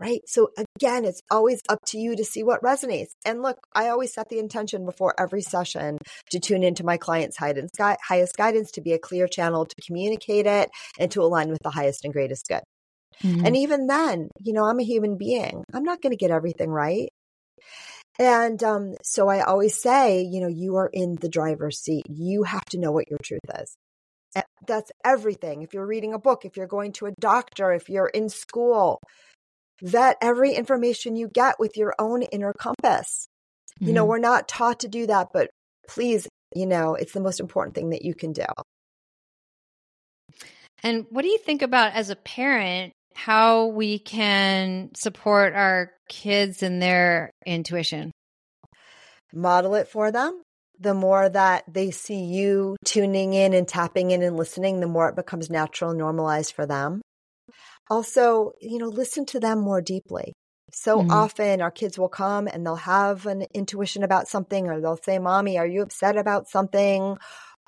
Right. 0.00 0.20
So 0.26 0.50
again, 0.76 1.04
it's 1.04 1.20
always 1.28 1.60
up 1.68 1.80
to 1.86 1.98
you 1.98 2.14
to 2.14 2.24
see 2.24 2.44
what 2.44 2.62
resonates. 2.62 3.08
And 3.24 3.42
look, 3.42 3.58
I 3.74 3.88
always 3.88 4.14
set 4.14 4.28
the 4.28 4.38
intention 4.38 4.84
before 4.84 5.12
every 5.18 5.42
session 5.42 5.98
to 6.30 6.38
tune 6.38 6.62
into 6.62 6.84
my 6.84 6.98
client's 6.98 7.36
highest 7.36 8.36
guidance 8.36 8.70
to 8.72 8.80
be 8.80 8.92
a 8.92 8.98
clear 8.98 9.26
channel 9.26 9.66
to 9.66 9.74
communicate 9.84 10.46
it 10.46 10.70
and 11.00 11.10
to 11.10 11.22
align 11.22 11.50
with 11.50 11.58
the 11.64 11.70
highest 11.70 12.04
and 12.04 12.12
greatest 12.12 12.46
good. 12.46 12.62
Mhm. 13.24 13.44
And 13.44 13.56
even 13.56 13.88
then, 13.88 14.28
you 14.40 14.52
know, 14.52 14.64
I'm 14.64 14.78
a 14.78 14.84
human 14.84 15.16
being. 15.16 15.64
I'm 15.72 15.82
not 15.82 16.00
going 16.00 16.12
to 16.12 16.16
get 16.16 16.30
everything 16.30 16.70
right. 16.70 17.08
And 18.20 18.62
um, 18.62 18.94
so 19.02 19.28
I 19.28 19.40
always 19.42 19.80
say, 19.80 20.22
you 20.22 20.40
know, 20.40 20.48
you 20.48 20.76
are 20.76 20.90
in 20.92 21.16
the 21.16 21.28
driver's 21.28 21.80
seat. 21.80 22.04
You 22.08 22.44
have 22.44 22.64
to 22.66 22.78
know 22.78 22.92
what 22.92 23.08
your 23.10 23.18
truth 23.22 23.40
is. 23.60 23.76
That's 24.66 24.92
everything. 25.04 25.62
If 25.62 25.72
you're 25.72 25.86
reading 25.86 26.12
a 26.12 26.18
book, 26.18 26.44
if 26.44 26.56
you're 26.56 26.66
going 26.66 26.92
to 26.94 27.06
a 27.06 27.12
doctor, 27.20 27.72
if 27.72 27.88
you're 27.88 28.08
in 28.08 28.28
school, 28.28 29.00
vet 29.82 30.16
every 30.20 30.52
information 30.52 31.16
you 31.16 31.28
get 31.28 31.58
with 31.58 31.76
your 31.76 31.94
own 31.98 32.22
inner 32.22 32.52
compass. 32.52 33.26
You 33.80 33.92
know, 33.92 34.04
Mhm. 34.04 34.08
we're 34.08 34.18
not 34.18 34.48
taught 34.48 34.80
to 34.80 34.88
do 34.88 35.06
that, 35.06 35.28
but 35.32 35.50
please, 35.86 36.28
you 36.54 36.66
know, 36.66 36.94
it's 36.94 37.12
the 37.12 37.20
most 37.20 37.40
important 37.40 37.74
thing 37.74 37.90
that 37.90 38.04
you 38.04 38.14
can 38.14 38.32
do. 38.32 38.44
And 40.82 41.06
what 41.10 41.22
do 41.22 41.28
you 41.28 41.38
think 41.38 41.62
about 41.62 41.92
as 41.94 42.10
a 42.10 42.16
parent 42.16 42.92
how 43.14 43.66
we 43.66 43.98
can 43.98 44.94
support 44.94 45.54
our 45.54 45.92
kids 46.08 46.62
and 46.62 46.80
their 46.80 47.30
intuition? 47.46 48.12
model 49.32 49.74
it 49.74 49.88
for 49.88 50.10
them. 50.10 50.42
The 50.80 50.94
more 50.94 51.28
that 51.28 51.64
they 51.66 51.90
see 51.90 52.22
you 52.24 52.76
tuning 52.84 53.34
in 53.34 53.52
and 53.52 53.66
tapping 53.66 54.12
in 54.12 54.22
and 54.22 54.36
listening, 54.36 54.80
the 54.80 54.86
more 54.86 55.08
it 55.08 55.16
becomes 55.16 55.50
natural 55.50 55.90
and 55.90 55.98
normalized 55.98 56.52
for 56.54 56.66
them. 56.66 57.00
Also, 57.90 58.52
you 58.60 58.78
know, 58.78 58.88
listen 58.88 59.24
to 59.26 59.40
them 59.40 59.58
more 59.60 59.80
deeply. 59.80 60.34
So 60.72 61.00
Mhm. 61.00 61.10
often 61.10 61.62
our 61.62 61.70
kids 61.70 61.98
will 61.98 62.10
come 62.10 62.46
and 62.46 62.64
they'll 62.64 62.76
have 62.76 63.26
an 63.26 63.46
intuition 63.54 64.02
about 64.02 64.28
something 64.28 64.68
or 64.68 64.80
they'll 64.80 64.98
say, 65.02 65.18
"Mommy, 65.18 65.58
are 65.58 65.66
you 65.66 65.82
upset 65.82 66.16
about 66.16 66.48
something?" 66.48 67.16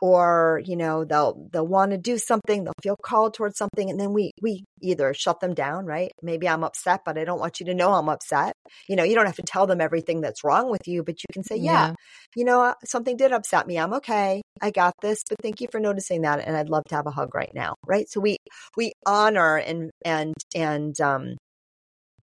Or, 0.02 0.62
you 0.64 0.76
know, 0.76 1.04
they'll 1.04 1.48
they'll 1.52 1.66
want 1.66 1.90
to 1.92 1.98
do 1.98 2.16
something, 2.18 2.64
they'll 2.64 2.72
feel 2.82 2.96
called 3.02 3.34
towards 3.34 3.58
something 3.58 3.90
and 3.90 4.00
then 4.00 4.12
we 4.12 4.30
we 4.40 4.64
either 4.82 5.12
shut 5.14 5.40
them 5.40 5.54
down, 5.54 5.84
right? 5.86 6.10
Maybe 6.22 6.48
I'm 6.48 6.64
upset, 6.64 7.00
but 7.04 7.18
I 7.18 7.24
don't 7.24 7.38
want 7.40 7.60
you 7.60 7.66
to 7.66 7.74
know 7.74 7.92
I'm 7.92 8.08
upset. 8.08 8.54
You 8.88 8.96
know, 8.96 9.04
you 9.04 9.14
don't 9.14 9.26
have 9.26 9.36
to 9.36 9.42
tell 9.42 9.66
them 9.66 9.80
everything 9.80 10.20
that's 10.22 10.42
wrong 10.44 10.70
with 10.70 10.86
you, 10.88 11.02
but 11.02 11.16
you 11.22 11.26
can 11.32 11.42
say, 11.44 11.56
"Yeah, 11.56 11.88
Yeah. 11.88 11.94
you 12.34 12.44
know, 12.44 12.62
uh, 12.62 12.74
something 12.84 13.16
did 13.16 13.32
upset 13.32 13.66
me. 13.66 13.78
I'm 13.78 13.92
okay. 13.94 14.42
I 14.62 14.70
got 14.70 14.94
this, 15.02 15.22
but 15.28 15.38
thank 15.42 15.60
you 15.60 15.68
for 15.70 15.80
noticing 15.80 16.22
that 16.22 16.40
and 16.46 16.56
I'd 16.56 16.68
love 16.70 16.84
to 16.88 16.94
have 16.96 17.06
a 17.06 17.10
hug 17.10 17.34
right 17.34 17.52
now." 17.54 17.74
Right? 17.86 18.08
So 18.10 18.20
we 18.20 18.36
we 18.76 18.92
honor 19.06 19.56
and 19.58 19.90
and 20.04 20.34
and 20.54 20.98
um 21.00 21.36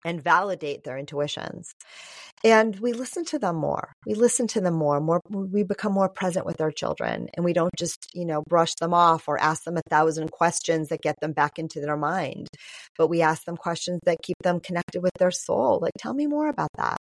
and 0.05 0.23
validate 0.23 0.85
their 0.85 0.99
intuitions. 0.99 1.73
And 2.45 2.79
we 2.79 2.93
listen 2.93 3.25
to 3.27 3.39
them 3.39 3.57
more. 3.57 3.93
We 4.07 4.15
listen 4.15 4.47
to 4.49 4.61
them 4.61 4.75
more, 4.75 5.01
more 5.01 5.21
we 5.31 5.63
become 5.63 5.93
more 5.93 6.09
present 6.11 6.45
with 6.45 6.61
our 6.61 6.71
children 6.71 7.29
and 7.35 7.45
we 7.45 7.53
don't 7.55 7.75
just, 7.79 8.11
you 8.13 8.27
know, 8.27 8.43
brush 8.49 8.75
them 8.75 8.93
off 8.93 9.29
or 9.29 9.41
ask 9.41 9.65
them 9.65 9.77
a 9.79 9.83
thousand 9.89 10.31
questions 10.31 10.89
that 10.89 11.01
get 11.01 11.17
them 11.21 11.33
back 11.33 11.59
into 11.59 11.81
their 11.81 11.97
mind. 11.97 12.49
But 12.99 13.09
we 13.09 13.23
ask 13.23 13.45
them 13.45 13.57
questions 13.57 14.01
that 14.05 14.19
keep 14.23 14.37
them 14.43 14.61
connected 14.61 15.03
with 15.03 15.13
their 15.19 15.31
soul. 15.31 15.79
Like, 15.81 15.93
tell 15.99 16.13
me 16.15 16.27
more 16.27 16.49
about 16.49 16.71
that. 16.77 16.99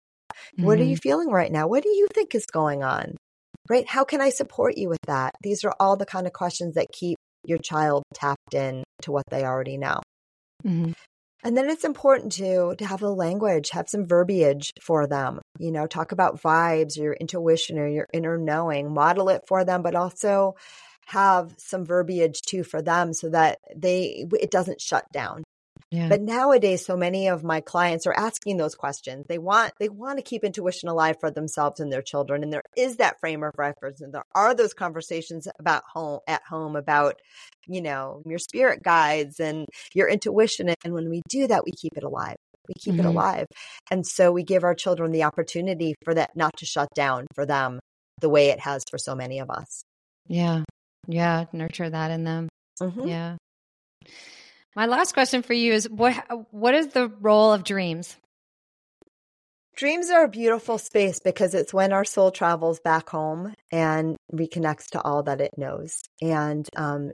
What 0.58 0.80
are 0.80 0.84
you 0.84 0.98
feeling 0.98 1.30
right 1.30 1.52
now? 1.52 1.68
What 1.68 1.84
do 1.84 1.90
you 1.90 2.08
think 2.14 2.36
is 2.36 2.46
going 2.46 2.84
on? 2.84 3.16
Right? 3.70 3.88
How 3.88 4.04
can 4.04 4.22
I 4.22 4.30
support 4.30 4.78
you 4.78 4.90
with 4.90 5.02
that? 5.08 5.32
These 5.42 5.64
are 5.64 5.74
all 5.80 5.98
the 5.98 6.06
kind 6.06 6.28
of 6.28 6.34
questions 6.34 6.76
that 6.76 6.88
keep 6.92 7.18
your 7.46 7.58
child 7.58 8.04
tapped 8.14 8.54
in 8.54 8.84
to 9.02 9.12
what 9.12 9.24
they 9.30 9.44
already 9.44 9.78
know. 9.78 10.00
Mhm. 10.66 10.94
And 11.44 11.58
then 11.58 11.70
it's 11.70 11.84
important 11.84 12.34
to 12.34 12.76
to 12.78 12.86
have 12.86 13.02
a 13.02 13.10
language, 13.10 13.72
have 13.72 13.90
some 13.90 14.06
verbiage 14.06 14.74
for 14.82 15.08
them. 15.08 15.42
You 15.58 15.72
know, 15.72 15.88
talk 15.88 16.12
about 16.12 16.42
vibes 16.42 16.98
your 16.98 17.14
intuition 17.14 17.80
or 17.80 17.88
your 17.88 18.08
inner 18.14 18.38
knowing, 18.38 18.94
model 18.94 19.30
it 19.30 19.44
for 19.48 19.66
them, 19.66 19.82
but 19.82 19.96
also 19.96 20.56
have 21.08 21.54
some 21.58 21.86
verbiage 21.86 22.42
too 22.42 22.64
for 22.64 22.82
them 22.82 23.14
so 23.14 23.30
that 23.30 23.60
they 23.76 24.26
it 24.40 24.52
doesn't 24.52 24.82
shut 24.82 25.06
down. 25.12 25.44
Yeah. 25.92 26.08
But 26.08 26.22
nowadays, 26.22 26.86
so 26.86 26.96
many 26.96 27.28
of 27.28 27.44
my 27.44 27.60
clients 27.60 28.08
are 28.08 28.14
asking 28.14 28.56
those 28.58 28.76
questions. 28.76 29.26
They 29.28 29.38
want 29.38 29.74
they 29.78 29.90
want 29.90 30.18
to 30.20 30.24
keep 30.24 30.44
intuition 30.46 30.88
alive 30.88 31.18
for 31.20 31.30
themselves 31.30 31.82
and 31.82 31.92
their 31.92 32.02
children, 32.02 32.44
and 32.44 32.52
there 32.54 32.62
is 32.78 32.98
that 32.98 33.20
frame 33.20 33.44
of 33.44 33.52
reference, 33.58 34.00
and 34.00 34.14
there 34.14 34.24
are 34.34 34.56
those 34.56 34.74
conversations 34.74 35.48
about 35.60 35.84
home 35.94 36.20
at 36.28 36.42
home 36.50 36.78
about, 36.78 37.16
you 37.68 37.82
know, 37.82 38.22
your 38.26 38.40
spirit 38.40 38.82
guides 38.84 39.40
and 39.42 39.66
your 39.94 40.08
intuition. 40.08 40.74
And 40.86 40.94
when 40.94 41.10
we 41.10 41.22
do 41.28 41.48
that, 41.48 41.66
we 41.66 41.72
keep 41.72 41.98
it 41.98 42.04
alive. 42.04 42.38
We 42.70 42.74
keep 42.80 42.98
it 42.98 43.06
Mhm. 43.06 43.10
alive, 43.10 43.48
and 43.90 44.08
so 44.08 44.32
we 44.32 44.44
give 44.44 44.64
our 44.64 44.76
children 44.76 45.12
the 45.12 45.24
opportunity 45.24 45.96
for 46.06 46.14
that 46.14 46.36
not 46.38 46.52
to 46.60 46.66
shut 46.66 46.88
down 46.96 47.28
for 47.36 47.46
them 47.46 47.80
the 48.22 48.30
way 48.30 48.48
it 48.50 48.60
has 48.62 48.84
for 48.90 48.98
so 48.98 49.14
many 49.14 49.40
of 49.40 49.50
us. 49.50 49.84
yeah. 50.28 50.64
Yeah. 51.08 51.46
Nurture 51.52 51.90
that 51.90 52.12
in 52.12 52.24
them. 52.24 52.48
Mhm. 52.80 53.08
Yeah. 53.10 53.36
My 54.76 54.86
last 54.86 55.14
question 55.14 55.42
for 55.42 55.54
you 55.54 55.74
is 55.74 55.90
what 55.90 56.16
what 56.52 56.74
is 56.76 56.88
the 56.88 57.10
role 57.20 57.52
of 57.52 57.64
dreams? 57.64 58.16
Dreams 59.76 60.10
are 60.10 60.24
a 60.24 60.30
beautiful 60.30 60.78
space 60.78 61.20
because 61.20 61.54
it's 61.54 61.74
when 61.74 61.92
our 61.92 62.06
soul 62.06 62.32
travels 62.32 62.80
back 62.80 63.10
home 63.10 63.54
and 63.72 64.16
reconnects 64.34 64.90
to 64.92 65.02
all 65.02 65.24
that 65.24 65.42
it 65.42 65.52
knows. 65.58 66.02
And 66.22 66.70
um, 66.76 67.12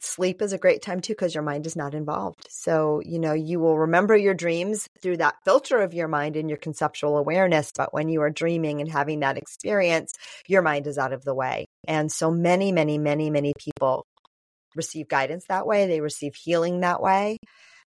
sleep 0.00 0.42
is 0.42 0.52
a 0.52 0.58
great 0.58 0.82
time 0.82 1.00
too 1.00 1.14
because 1.14 1.34
your 1.34 1.44
mind 1.44 1.66
is 1.66 1.74
not 1.74 1.94
involved. 1.94 2.46
So, 2.50 3.00
you 3.04 3.18
know, 3.18 3.32
you 3.32 3.60
will 3.60 3.78
remember 3.78 4.16
your 4.16 4.34
dreams 4.34 4.88
through 5.00 5.18
that 5.18 5.36
filter 5.44 5.78
of 5.78 5.94
your 5.94 6.08
mind 6.08 6.36
and 6.36 6.48
your 6.48 6.58
conceptual 6.58 7.16
awareness. 7.16 7.72
But 7.74 7.94
when 7.94 8.08
you 8.08 8.20
are 8.22 8.30
dreaming 8.30 8.80
and 8.80 8.90
having 8.90 9.20
that 9.20 9.38
experience, 9.38 10.12
your 10.46 10.62
mind 10.62 10.86
is 10.86 10.98
out 10.98 11.12
of 11.12 11.24
the 11.24 11.34
way. 11.34 11.66
And 11.88 12.12
so 12.12 12.30
many, 12.30 12.72
many, 12.72 12.98
many, 12.98 13.30
many 13.30 13.54
people 13.58 14.04
receive 14.74 15.08
guidance 15.08 15.46
that 15.48 15.66
way, 15.66 15.86
they 15.86 16.00
receive 16.00 16.34
healing 16.34 16.80
that 16.80 17.02
way. 17.02 17.38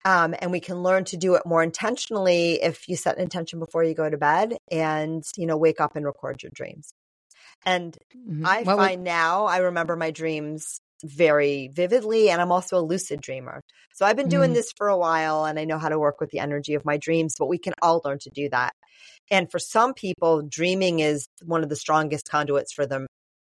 Um, 0.06 0.36
and 0.40 0.52
we 0.52 0.60
can 0.60 0.84
learn 0.84 1.04
to 1.06 1.18
do 1.18 1.36
it 1.36 1.44
more 1.46 1.64
intentionally 1.64 2.62
if 2.62 2.88
you 2.88 2.96
set 2.96 3.18
an 3.18 3.24
intention 3.24 3.60
before 3.60 3.84
you 3.84 3.94
go 3.94 4.10
to 4.10 4.18
bed 4.18 4.56
and, 4.72 5.24
you 5.36 5.46
know, 5.46 5.58
wake 5.58 5.82
up 5.82 5.96
and 5.96 6.06
record 6.06 6.42
your 6.44 6.52
dreams. 6.54 6.92
And 7.66 7.98
mm-hmm. 8.16 8.46
I 8.46 8.62
what 8.64 8.78
find 8.78 9.02
would- 9.02 9.06
now 9.06 9.46
I 9.46 9.58
remember 9.58 9.96
my 9.96 10.12
dreams 10.12 10.80
very 11.04 11.70
vividly 11.74 12.30
and 12.30 12.42
I'm 12.42 12.52
also 12.52 12.78
a 12.78 12.82
lucid 12.82 13.22
dreamer. 13.22 13.62
So 13.94 14.06
I've 14.06 14.16
been 14.16 14.30
doing 14.30 14.52
mm. 14.52 14.56
this 14.56 14.72
for 14.76 14.88
a 14.88 14.98
while 14.98 15.46
and 15.46 15.60
I 15.60 15.66
know 15.66 15.78
how 15.78 15.90
to 15.90 16.00
work 16.00 16.20
with 16.20 16.32
the 16.32 16.40
energy 16.40 16.74
of 16.74 16.86
my 16.86 16.98
dreams, 16.98 17.36
but 17.38 17.48
we 17.48 17.58
can 17.58 17.74
all 17.82 18.02
learn 18.04 18.18
to 18.20 18.30
do 18.30 18.50
that. 18.50 18.74
And 19.30 19.52
for 19.52 19.60
some 19.60 19.94
people, 19.94 20.42
dreaming 20.42 21.00
is 21.00 21.28
one 21.44 21.64
of 21.64 21.70
the 21.70 21.76
strongest 21.76 22.30
conduits 22.30 22.74
for 22.74 22.86
them 22.86 23.08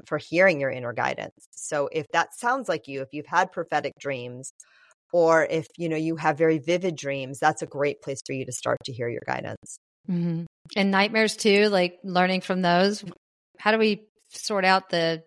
for 0.07 0.19
hearing 0.19 0.61
your 0.61 0.71
inner 0.71 0.93
guidance. 0.93 1.49
So 1.53 1.89
if 1.93 2.07
that 2.13 2.35
sounds 2.35 2.69
like 2.69 2.89
you, 2.89 3.03
if 3.03 3.09
you've 3.13 3.27
had 3.27 3.53
prophetic 3.53 3.93
dreams 3.99 4.53
or 5.13 5.45
if 5.45 5.67
you 5.77 5.89
know 5.89 5.97
you 5.97 6.17
have 6.17 6.39
very 6.39 6.59
vivid 6.59 6.97
dreams, 6.97 7.39
that's 7.39 7.63
a 7.63 7.67
great 7.67 8.03
place 8.03 8.21
for 8.27 8.33
you 8.33 8.45
to 8.47 8.53
start 8.53 8.79
to 8.85 8.93
hear 8.93 9.09
your 9.09 9.23
guidance. 9.27 9.79
Mm-hmm. 10.11 10.45
And 10.77 10.91
nightmares 10.91 11.37
too, 11.37 11.69
like 11.69 11.99
learning 12.05 12.41
from 12.41 12.63
those. 12.63 13.05
How 13.59 13.73
do 13.73 13.79
we 13.79 14.07
sort 14.31 14.65
out 14.65 14.91
the 14.91 15.23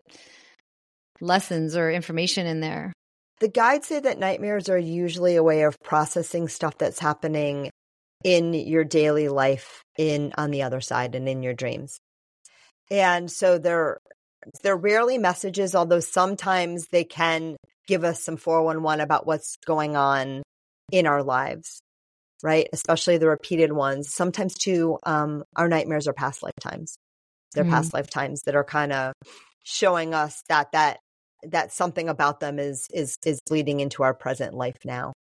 lessons 1.22 1.76
or 1.76 1.92
information 1.92 2.46
in 2.46 2.60
there? 2.60 2.94
The 3.40 3.48
guides 3.48 3.88
say 3.88 4.00
that 4.02 4.20
nightmares 4.20 4.70
are 4.70 4.78
usually 4.78 5.36
a 5.36 5.44
way 5.44 5.64
of 5.64 5.76
processing 5.84 6.50
stuff 6.50 6.78
that's 6.78 7.00
happening 7.00 7.70
in 8.24 8.54
your 8.54 8.84
daily 8.84 9.30
life 9.30 9.82
in 9.98 10.34
on 10.38 10.52
the 10.52 10.64
other 10.64 10.82
side 10.82 11.16
and 11.16 11.28
in 11.28 11.42
your 11.42 11.54
dreams. 11.54 12.00
And 12.92 13.32
so 13.32 13.58
they're 13.58 14.00
they're 14.64 14.78
rarely 14.78 15.18
messages, 15.18 15.76
although 15.76 16.00
sometimes 16.00 16.88
they 16.88 17.04
can 17.04 17.58
give 17.88 18.04
us 18.04 18.24
some 18.24 18.38
411 18.38 19.02
about 19.02 19.26
what's 19.26 19.58
going 19.66 19.96
on 19.96 20.44
in 20.92 21.08
our 21.08 21.24
lives, 21.24 21.82
right? 22.44 22.68
Especially 22.72 23.18
the 23.18 23.28
repeated 23.28 23.72
ones. 23.74 24.14
Sometimes 24.14 24.54
too, 24.54 24.98
um, 25.04 25.44
our 25.56 25.68
nightmares 25.68 26.08
are 26.08 26.14
past 26.14 26.44
lifetimes. 26.44 26.98
They're 27.54 27.64
mm-hmm. 27.64 27.74
past 27.74 27.94
lifetimes 27.94 28.44
that 28.44 28.56
are 28.56 28.64
kind 28.64 28.94
of 28.94 29.14
showing 29.64 30.14
us 30.14 30.42
that 30.50 30.72
that 30.72 31.00
that 31.44 31.72
something 31.72 32.10
about 32.10 32.40
them 32.40 32.60
is 32.60 32.88
is 32.94 33.16
is 33.26 33.40
bleeding 33.48 33.80
into 33.80 34.04
our 34.04 34.14
present 34.14 34.54
life 34.54 34.78
now. 34.86 35.14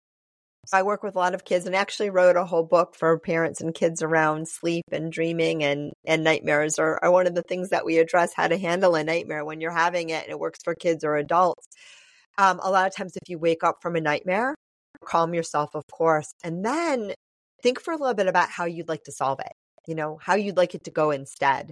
I 0.73 0.83
work 0.83 1.03
with 1.03 1.17
a 1.17 1.19
lot 1.19 1.35
of 1.35 1.45
kids 1.45 1.67
and 1.67 1.75
actually 1.75 2.11
wrote 2.11 2.37
a 2.37 2.45
whole 2.45 2.65
book 2.65 2.95
for 2.95 3.19
parents 3.19 3.61
and 3.61 3.75
kids 3.75 4.03
around 4.03 4.49
sleep 4.49 4.85
and 4.91 5.13
dreaming 5.13 5.63
and, 5.63 5.93
and 6.05 6.25
nightmares 6.25 6.79
are, 6.79 6.99
are 7.03 7.11
one 7.11 7.27
of 7.27 7.35
the 7.35 7.43
things 7.43 7.71
that 7.71 7.85
we 7.85 7.99
address 7.99 8.33
how 8.35 8.49
to 8.49 8.59
handle 8.59 8.95
a 8.95 9.05
nightmare 9.05 9.45
when 9.45 9.61
you're 9.61 9.71
having 9.71 10.11
it 10.11 10.25
and 10.25 10.31
it 10.31 10.39
works 10.39 10.61
for 10.65 10.75
kids 10.75 11.05
or 11.05 11.17
adults. 11.17 11.67
Um, 12.39 12.61
a 12.63 12.71
lot 12.71 12.87
of 12.87 12.95
times, 12.95 13.17
if 13.17 13.29
you 13.29 13.39
wake 13.39 13.65
up 13.65 13.77
from 13.81 13.97
a 13.97 14.01
nightmare, 14.01 14.55
calm 15.05 15.35
yourself, 15.35 15.75
of 15.75 15.85
course, 15.91 16.33
and 16.45 16.65
then 16.65 17.15
think 17.63 17.81
for 17.81 17.93
a 17.93 17.97
little 17.97 18.15
bit 18.15 18.27
about 18.27 18.51
how 18.51 18.67
you'd 18.67 18.89
like 18.89 19.05
to 19.05 19.13
solve 19.13 19.41
it, 19.41 19.53
you 19.87 19.95
know, 19.95 20.19
how 20.21 20.35
you'd 20.35 20.57
like 20.57 20.75
it 20.75 20.85
to 20.85 20.91
go 20.91 21.11
instead 21.11 21.71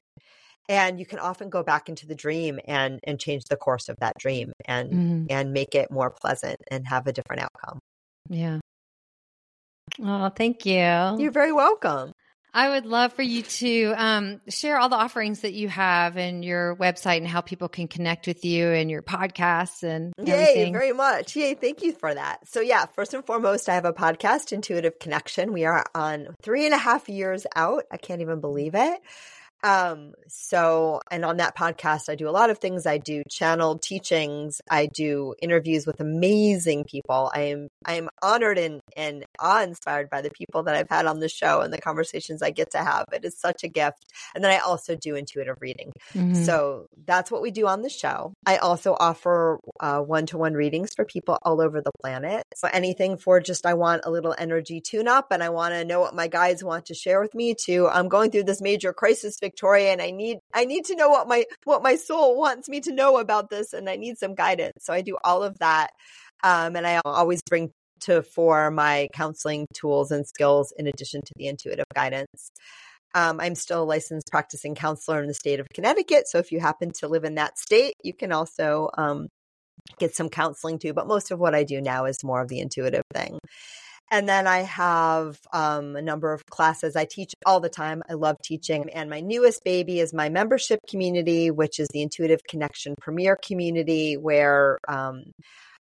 and 0.69 0.99
you 0.99 1.07
can 1.07 1.19
often 1.19 1.51
go 1.51 1.63
back 1.63 1.89
into 1.89 2.07
the 2.07 2.15
dream 2.15 2.59
and 2.67 3.01
and 3.05 3.21
change 3.21 3.45
the 3.45 3.57
course 3.57 3.89
of 3.89 3.97
that 4.01 4.15
dream 4.19 4.53
and 4.65 4.91
mm-hmm. 4.91 5.27
and 5.31 5.53
make 5.53 5.75
it 5.75 5.91
more 5.91 6.11
pleasant 6.11 6.57
and 6.71 6.87
have 6.87 7.07
a 7.07 7.13
different 7.13 7.43
outcome 7.43 7.79
yeah 8.29 8.59
oh 10.01 10.29
thank 10.31 10.67
you 10.67 10.75
you're 11.19 11.31
very 11.31 11.53
welcome 11.53 12.13
I 12.57 12.69
would 12.69 12.87
love 12.87 13.13
for 13.13 13.23
you 13.23 13.43
to 13.43 13.95
um, 13.97 14.41
share 14.49 14.79
all 14.79 14.89
the 14.89 14.95
offerings 14.95 15.41
that 15.41 15.55
you 15.55 15.69
have 15.69 16.17
and 16.17 16.45
your 16.45 16.77
website 16.77 17.17
and 17.17 17.27
how 17.27 17.41
people 17.41 17.69
can 17.69 17.89
connect 17.89 18.29
with 18.29 18.45
you 18.45 18.69
and 18.69 18.89
your 18.89 19.03
podcasts 19.03 19.83
and 19.83 20.13
Yay, 20.25 20.33
everything. 20.33 20.73
very 20.73 20.93
much. 20.93 21.35
Yay, 21.35 21.55
thank 21.55 21.83
you 21.83 21.93
for 21.93 22.15
that. 22.15 22.47
So 22.47 22.61
yeah, 22.61 22.87
first 22.87 23.13
and 23.13 23.27
foremost, 23.27 23.69
I 23.69 23.75
have 23.75 23.85
a 23.85 23.93
podcast, 23.93 24.53
Intuitive 24.53 25.01
Connection. 25.01 25.53
We 25.53 25.65
are 25.65 25.85
on 25.97 26.29
three 26.43 26.65
and 26.65 26.73
a 26.73 26.79
half 26.79 27.09
years 27.09 27.45
out. 27.57 27.87
I 27.91 27.97
can't 27.97 28.21
even 28.21 28.41
believe 28.41 28.77
it. 28.77 29.01
Um, 29.65 30.13
so, 30.29 31.01
and 31.11 31.25
on 31.25 31.39
that 31.39 31.57
podcast, 31.57 32.11
I 32.11 32.17
do 32.17 32.29
a 32.29 32.31
lot 32.31 32.51
of 32.51 32.59
things. 32.59 32.85
I 32.85 32.99
do 32.99 33.23
channeled 33.31 33.81
teachings. 33.81 34.61
I 34.71 34.87
do 34.87 35.35
interviews 35.41 35.87
with 35.87 36.01
amazing 36.01 36.85
people. 36.85 37.33
I 37.35 37.41
am, 37.45 37.69
I 37.87 37.95
am 37.95 38.11
honored 38.23 38.59
and, 38.59 38.83
and 38.95 39.25
awe 39.41 39.63
inspired 39.63 40.11
by 40.11 40.21
the 40.21 40.31
people 40.31 40.65
that 40.65 40.75
I've 40.75 40.91
had 40.91 41.07
on 41.07 41.19
the 41.19 41.31
show 41.31 41.63
and 41.63 41.73
the 41.73 41.81
conversations 41.81 42.43
I 42.43 42.51
get 42.51 42.73
to 42.73 42.79
have. 42.79 43.07
It 43.11 43.25
is 43.25 43.39
such 43.39 43.65
a 43.65 43.69
gift. 43.69 44.05
And 44.35 44.45
then 44.45 44.51
I 44.51 44.59
also 44.59 44.97
do 44.97 45.15
intuitive 45.15 45.57
reading. 45.61 45.93
Mm-hmm. 46.15 46.45
So 46.45 46.87
that's 47.07 47.31
what 47.31 47.41
we 47.41 47.51
do 47.51 47.67
on 47.67 47.81
the 47.81 47.89
show. 47.89 48.35
I 48.45 48.59
also 48.59 48.95
offer 49.01 49.59
one 49.81 50.27
to 50.27 50.37
one 50.37 50.53
readings 50.53 50.95
for 50.95 51.07
people 51.07 51.39
all 51.43 51.63
over 51.63 51.81
the 51.81 51.93
planet. 52.03 52.45
So 52.55 52.69
anything 52.71 53.17
for 53.17 53.41
just, 53.41 53.65
I 53.65 53.73
want 53.73 54.03
a 54.05 54.11
little 54.11 54.35
energy 54.37 54.83
tune 54.83 55.09
up 55.09 55.29
and 55.31 55.43
I 55.43 55.49
want 55.49 55.73
to 55.73 55.87
know 55.87 56.01
what 56.01 56.15
my 56.15 56.29
guides 56.29 56.63
want 56.63 56.87
to 56.87 56.95
share 56.95 57.21
with 57.21 57.35
me 57.35 57.55
to, 57.65 57.89
I'm 57.89 58.09
going 58.09 58.31
through 58.31 58.45
this 58.45 58.61
major 58.61 58.93
crisis 58.93 59.37
Victoria 59.55 59.93
and 59.93 60.03
I 60.03 60.11
need 60.11 60.39
I 60.53 60.65
need 60.65 60.85
to 60.87 60.97
know 60.97 61.09
what 61.09 61.29
my 61.29 61.45
what 61.65 61.83
my 61.83 61.95
soul 61.95 62.37
wants 62.37 62.69
me 62.69 62.81
to 62.81 62.93
know 62.93 63.19
about 63.19 63.51
this 63.51 63.73
and 63.73 63.89
I 63.89 63.97
need 63.97 64.19
some 64.19 64.35
guidance. 64.35 64.79
So 64.81 64.93
I 64.93 65.01
do 65.01 65.17
all 65.25 65.45
of 65.45 65.57
that. 65.61 65.91
Um, 66.43 66.75
and 66.77 66.87
I 66.87 67.01
always 67.05 67.41
bring 67.49 67.71
to 68.01 68.23
for 68.23 68.71
my 68.73 69.09
counseling 69.15 69.67
tools 69.73 70.11
and 70.11 70.27
skills 70.27 70.73
in 70.77 70.89
addition 70.89 71.21
to 71.23 71.33
the 71.37 71.47
intuitive 71.47 71.87
guidance. 71.95 72.51
Um, 73.15 73.39
I'm 73.41 73.55
still 73.55 73.85
a 73.85 73.85
licensed 73.85 74.27
practicing 74.33 74.75
counselor 74.75 75.23
in 75.23 75.29
the 75.29 75.35
state 75.35 75.61
of 75.61 75.69
Connecticut. 75.73 76.27
So 76.27 76.39
if 76.39 76.51
you 76.51 76.59
happen 76.59 76.91
to 76.99 77.07
live 77.07 77.23
in 77.23 77.37
that 77.37 77.57
state, 77.57 77.95
you 78.03 78.13
can 78.13 78.33
also 78.33 78.91
um, 78.99 79.29
get 80.01 80.17
some 80.17 80.29
counseling 80.29 80.81
too. 80.81 80.93
But 80.93 81.07
most 81.07 81.31
of 81.31 81.39
what 81.39 81.55
I 81.55 81.63
do 81.63 81.81
now 81.81 82.07
is 82.07 82.25
more 82.25 82.43
of 82.43 82.49
the 82.49 82.59
intuitive 82.59 83.05
thing. 83.15 83.39
And 84.15 84.29
then 84.29 84.47
I 84.47 84.59
have 84.61 85.41
um, 85.53 85.97
a 85.97 86.01
number 86.01 86.33
of 86.33 86.47
classes. 86.47 86.95
I 86.95 87.05
teach 87.05 87.33
all 87.45 87.59
the 87.59 87.69
time. 87.69 88.01
I 88.09 88.13
love 88.13 88.37
teaching. 88.45 88.89
And 88.91 89.11
my 89.11 89.19
newest 89.19 89.65
baby 89.65 89.99
is 89.99 90.15
my 90.15 90.29
membership 90.29 90.79
community, 90.89 91.51
which 91.51 91.81
is 91.81 91.89
the 91.93 92.01
Intuitive 92.01 92.45
Connection 92.49 92.95
Premier 93.01 93.37
community, 93.37 94.17
where 94.17 94.79
um, 94.87 95.25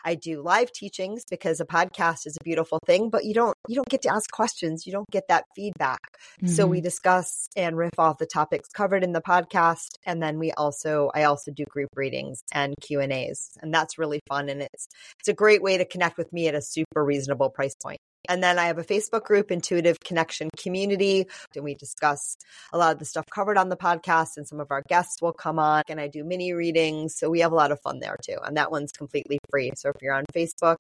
I 0.06 0.16
do 0.16 0.42
live 0.42 0.72
teachings 0.72 1.26
because 1.30 1.60
a 1.60 1.66
podcast 1.66 2.26
is 2.26 2.38
a 2.40 2.44
beautiful 2.46 2.80
thing, 2.86 3.10
but 3.10 3.26
you 3.26 3.34
don't 3.34 3.54
you 3.68 3.76
don't 3.76 3.90
get 3.90 4.02
to 4.04 4.14
ask 4.14 4.32
questions. 4.32 4.88
You 4.88 4.94
don't 4.94 5.12
get 5.12 5.28
that 5.28 5.44
feedback. 5.54 6.00
Mm-hmm. 6.42 6.48
So 6.48 6.66
we 6.66 6.78
mm-hmm. 6.78 6.86
discuss 6.86 7.50
and 7.58 7.76
riff 7.76 8.00
off 8.00 8.18
the 8.18 8.26
topics 8.26 8.70
covered 8.70 9.04
in 9.04 9.12
the 9.12 9.22
podcast, 9.22 9.96
and 10.06 10.24
then 10.24 10.40
we 10.40 10.54
also 10.54 11.12
I 11.14 11.24
also 11.24 11.52
do 11.52 11.66
group 11.66 11.90
readings 11.98 12.40
and 12.54 12.76
Q 12.80 13.02
and 13.02 13.12
A's, 13.12 13.50
and 13.62 13.74
that's 13.74 13.98
really 13.98 14.22
fun. 14.30 14.48
And 14.48 14.62
it's 14.62 14.88
it's 15.20 15.28
a 15.28 15.34
great 15.34 15.62
way 15.62 15.78
to 15.78 15.84
connect 15.84 16.18
with 16.18 16.32
me 16.32 16.48
at 16.48 16.56
a 16.56 16.62
super 16.62 17.04
reasonable 17.04 17.50
price 17.50 17.76
point. 17.76 18.00
And 18.30 18.44
then 18.44 18.60
I 18.60 18.66
have 18.66 18.78
a 18.78 18.84
Facebook 18.84 19.24
group, 19.24 19.52
Intuitive 19.52 20.00
Connection 20.00 20.50
Community, 20.58 21.28
and 21.56 21.64
we 21.64 21.76
discuss 21.76 22.38
a 22.72 22.78
lot 22.78 22.94
of 22.94 23.00
the 23.00 23.06
stuff 23.06 23.26
covered 23.30 23.58
on 23.58 23.70
the 23.70 23.78
podcast, 23.78 24.38
and 24.38 24.48
some 24.48 24.60
of 24.60 24.72
our 24.72 24.84
guests 24.88 25.22
will 25.22 25.34
come 25.34 25.60
on, 25.60 25.84
and 25.88 26.00
I 26.00 26.08
do 26.08 26.24
mini 26.24 26.54
readings. 26.54 27.16
So 27.18 27.30
we 27.30 27.40
have 27.40 27.52
a 27.52 27.56
lot 27.56 27.72
of 27.72 27.80
fun 27.82 28.00
there 28.00 28.18
too. 28.22 28.38
And 28.44 28.58
that 28.58 28.72
one's 28.72 28.92
completely 28.92 29.40
free. 29.50 29.72
So 29.76 29.90
if 29.90 30.02
you're 30.02 30.14
on 30.14 30.26
Facebook, 30.34 30.78